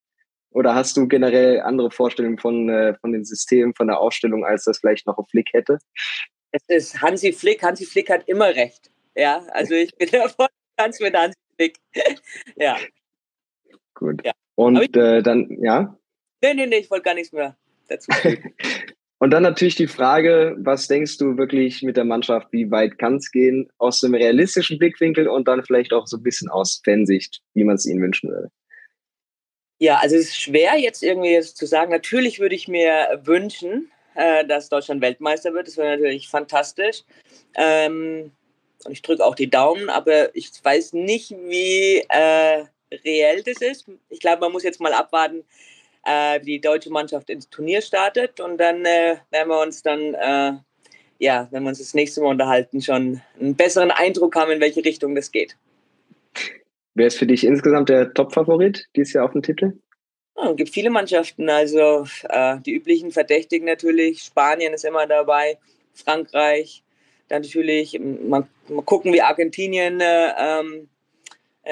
Oder 0.50 0.74
hast 0.74 0.96
du 0.96 1.06
generell 1.06 1.60
andere 1.60 1.92
Vorstellungen 1.92 2.38
von, 2.38 2.68
äh, 2.68 2.94
von 3.00 3.12
den 3.12 3.24
Systemen, 3.24 3.72
von 3.76 3.86
der 3.86 4.00
Aufstellung, 4.00 4.44
als 4.44 4.64
das 4.64 4.78
vielleicht 4.78 5.06
noch 5.06 5.16
ein 5.16 5.26
Flick 5.30 5.52
hätte? 5.52 5.78
Es 6.50 6.62
ist 6.66 7.00
Hansi 7.00 7.32
Flick. 7.32 7.62
Hansi 7.62 7.84
Flick 7.84 8.10
hat 8.10 8.26
immer 8.26 8.48
recht. 8.48 8.90
Ja, 9.14 9.44
also 9.52 9.74
ich 9.74 9.94
bin 9.96 10.08
davon 10.12 10.48
ganz 10.76 10.98
mit 10.98 11.14
Hansi 11.16 11.38
Flick. 11.54 11.76
ja. 12.56 12.78
Gut. 13.94 14.22
Ja. 14.24 14.32
Und 14.56 14.96
äh, 14.96 15.22
dann, 15.22 15.56
ja? 15.62 15.96
Nee, 16.42 16.54
nee, 16.54 16.66
nee, 16.66 16.78
ich 16.78 16.90
wollte 16.90 17.04
gar 17.04 17.14
nichts 17.14 17.32
mehr 17.32 17.56
dazu. 17.88 18.10
Und 19.22 19.32
dann 19.32 19.42
natürlich 19.42 19.74
die 19.74 19.86
Frage, 19.86 20.56
was 20.60 20.88
denkst 20.88 21.18
du 21.18 21.36
wirklich 21.36 21.82
mit 21.82 21.98
der 21.98 22.06
Mannschaft, 22.06 22.48
wie 22.52 22.70
weit 22.70 22.98
kann 22.98 23.16
es 23.16 23.30
gehen, 23.30 23.68
aus 23.76 24.00
dem 24.00 24.14
realistischen 24.14 24.78
Blickwinkel 24.78 25.28
und 25.28 25.46
dann 25.46 25.62
vielleicht 25.62 25.92
auch 25.92 26.06
so 26.06 26.16
ein 26.16 26.22
bisschen 26.22 26.48
aus 26.48 26.80
Fansicht, 26.82 27.42
wie 27.52 27.64
man 27.64 27.74
es 27.74 27.84
ihnen 27.84 28.00
wünschen 28.00 28.30
würde? 28.30 28.50
Ja, 29.78 29.98
also 29.98 30.16
es 30.16 30.28
ist 30.28 30.40
schwer 30.40 30.78
jetzt 30.78 31.02
irgendwie 31.02 31.32
jetzt 31.32 31.58
zu 31.58 31.66
sagen. 31.66 31.90
Natürlich 31.90 32.40
würde 32.40 32.54
ich 32.54 32.66
mir 32.66 33.20
wünschen, 33.22 33.90
äh, 34.14 34.46
dass 34.46 34.70
Deutschland 34.70 35.02
Weltmeister 35.02 35.52
wird. 35.52 35.66
Das 35.66 35.76
wäre 35.76 35.98
natürlich 35.98 36.28
fantastisch. 36.28 37.02
Ähm, 37.56 38.32
und 38.84 38.92
ich 38.92 39.02
drücke 39.02 39.22
auch 39.22 39.34
die 39.34 39.50
Daumen, 39.50 39.90
aber 39.90 40.34
ich 40.34 40.50
weiß 40.62 40.94
nicht, 40.94 41.30
wie 41.30 42.04
äh, 42.08 42.64
reell 43.04 43.42
das 43.42 43.60
ist. 43.60 43.86
Ich 44.08 44.20
glaube, 44.20 44.40
man 44.40 44.52
muss 44.52 44.62
jetzt 44.62 44.80
mal 44.80 44.94
abwarten, 44.94 45.44
äh, 46.04 46.40
die 46.40 46.60
deutsche 46.60 46.90
Mannschaft 46.90 47.30
ins 47.30 47.48
Turnier 47.48 47.82
startet 47.82 48.40
und 48.40 48.58
dann 48.58 48.84
äh, 48.84 49.16
werden 49.30 49.48
wir 49.48 49.60
uns 49.60 49.82
dann, 49.82 50.14
äh, 50.14 50.52
ja, 51.18 51.48
wenn 51.50 51.62
wir 51.62 51.68
uns 51.68 51.78
das 51.78 51.94
nächste 51.94 52.20
Mal 52.20 52.30
unterhalten, 52.30 52.80
schon 52.80 53.20
einen 53.38 53.54
besseren 53.54 53.90
Eindruck 53.90 54.36
haben, 54.36 54.52
in 54.52 54.60
welche 54.60 54.84
Richtung 54.84 55.14
das 55.14 55.30
geht. 55.30 55.56
Wer 56.94 57.06
ist 57.06 57.18
für 57.18 57.26
dich 57.26 57.44
insgesamt 57.44 57.88
der 57.88 58.12
Top-Favorit 58.14 58.86
dieses 58.96 59.12
Jahr 59.12 59.24
auf 59.24 59.32
dem 59.32 59.42
Titel? 59.42 59.72
Ja, 60.36 60.50
es 60.50 60.56
gibt 60.56 60.70
viele 60.70 60.90
Mannschaften, 60.90 61.48
also 61.48 62.06
äh, 62.28 62.58
die 62.60 62.74
üblichen 62.74 63.10
Verdächtigen 63.10 63.66
natürlich. 63.66 64.22
Spanien 64.22 64.72
ist 64.72 64.84
immer 64.84 65.06
dabei, 65.06 65.58
Frankreich, 65.94 66.82
dann 67.28 67.42
natürlich 67.42 67.98
mal, 68.00 68.46
mal 68.68 68.82
gucken, 68.82 69.12
wie 69.12 69.22
Argentinien 69.22 70.00
äh, 70.00 70.32
ähm, 70.38 70.74
äh, 70.82 70.99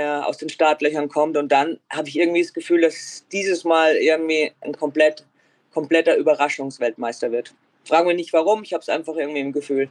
aus 0.05 0.39
den 0.39 0.49
Startlöchern 0.49 1.09
kommt. 1.09 1.37
Und 1.37 1.51
dann 1.53 1.79
habe 1.91 2.09
ich 2.09 2.19
irgendwie 2.19 2.43
das 2.43 2.53
Gefühl, 2.53 2.81
dass 2.81 3.27
dieses 3.33 3.65
Mal 3.65 3.97
irgendwie 3.97 4.53
ein 4.61 4.73
komplett, 4.73 5.25
kompletter 5.73 6.17
Überraschungsweltmeister 6.17 7.33
wird. 7.33 7.55
Fragen 7.85 8.09
wir 8.09 8.15
nicht 8.15 8.33
warum, 8.33 8.63
ich 8.63 8.73
habe 8.73 8.83
es 8.83 8.89
einfach 8.89 9.17
irgendwie 9.17 9.41
im 9.41 9.53
Gefühl. 9.53 9.89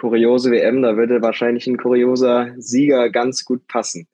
Kuriose 0.00 0.50
WM, 0.50 0.80
da 0.80 0.96
würde 0.96 1.20
wahrscheinlich 1.20 1.66
ein 1.66 1.76
kurioser 1.76 2.54
Sieger 2.56 3.10
ganz 3.10 3.44
gut 3.44 3.66
passen. 3.66 4.08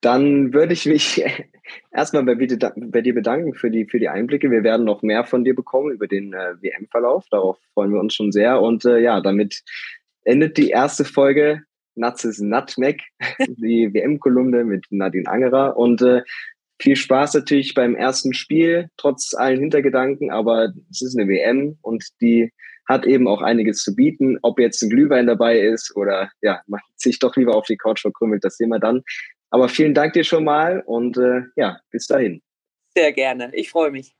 Dann 0.00 0.52
würde 0.52 0.72
ich 0.72 0.86
mich 0.86 1.22
erstmal 1.92 2.24
bei, 2.24 2.34
bei, 2.34 3.00
dir 3.00 3.14
bedanken 3.14 3.54
für 3.54 3.70
die, 3.70 3.86
für 3.86 4.00
die 4.00 4.08
Einblicke. 4.08 4.50
Wir 4.50 4.64
werden 4.64 4.84
noch 4.84 5.02
mehr 5.02 5.24
von 5.24 5.44
dir 5.44 5.54
bekommen 5.54 5.92
über 5.92 6.08
den 6.08 6.32
äh, 6.32 6.60
WM-Verlauf. 6.60 7.26
Darauf 7.30 7.58
freuen 7.74 7.92
wir 7.92 8.00
uns 8.00 8.14
schon 8.14 8.32
sehr. 8.32 8.60
Und 8.60 8.84
äh, 8.84 8.98
ja, 8.98 9.20
damit 9.20 9.62
endet 10.24 10.56
die 10.56 10.70
erste 10.70 11.04
Folge 11.04 11.62
Nazis 11.94 12.40
Nutmeg, 12.40 13.02
die 13.38 13.90
WM-Kolumne 13.94 14.64
mit 14.64 14.86
Nadine 14.90 15.28
Angerer. 15.28 15.76
Und 15.76 16.02
äh, 16.02 16.22
viel 16.80 16.96
Spaß 16.96 17.34
natürlich 17.34 17.74
beim 17.74 17.94
ersten 17.94 18.32
Spiel, 18.32 18.88
trotz 18.96 19.34
allen 19.34 19.60
Hintergedanken, 19.60 20.30
aber 20.30 20.72
es 20.90 21.02
ist 21.02 21.18
eine 21.18 21.28
WM 21.28 21.78
und 21.82 22.04
die 22.20 22.52
hat 22.88 23.06
eben 23.06 23.28
auch 23.28 23.42
einiges 23.42 23.82
zu 23.82 23.94
bieten. 23.94 24.38
Ob 24.42 24.58
jetzt 24.58 24.82
ein 24.82 24.90
Glühwein 24.90 25.26
dabei 25.26 25.60
ist 25.60 25.94
oder 25.94 26.30
ja, 26.42 26.60
man 26.66 26.80
sich 26.96 27.18
doch 27.18 27.36
lieber 27.36 27.54
auf 27.54 27.66
die 27.66 27.76
Couch 27.76 28.00
verkrümmelt, 28.00 28.44
das 28.44 28.56
sehen 28.56 28.70
wir 28.70 28.80
dann. 28.80 29.02
Aber 29.50 29.68
vielen 29.68 29.94
Dank 29.94 30.12
dir 30.12 30.24
schon 30.24 30.44
mal 30.44 30.82
und 30.86 31.16
äh, 31.18 31.42
ja, 31.56 31.80
bis 31.90 32.06
dahin. 32.06 32.42
Sehr 32.96 33.12
gerne. 33.12 33.50
Ich 33.54 33.70
freue 33.70 33.90
mich. 33.90 34.14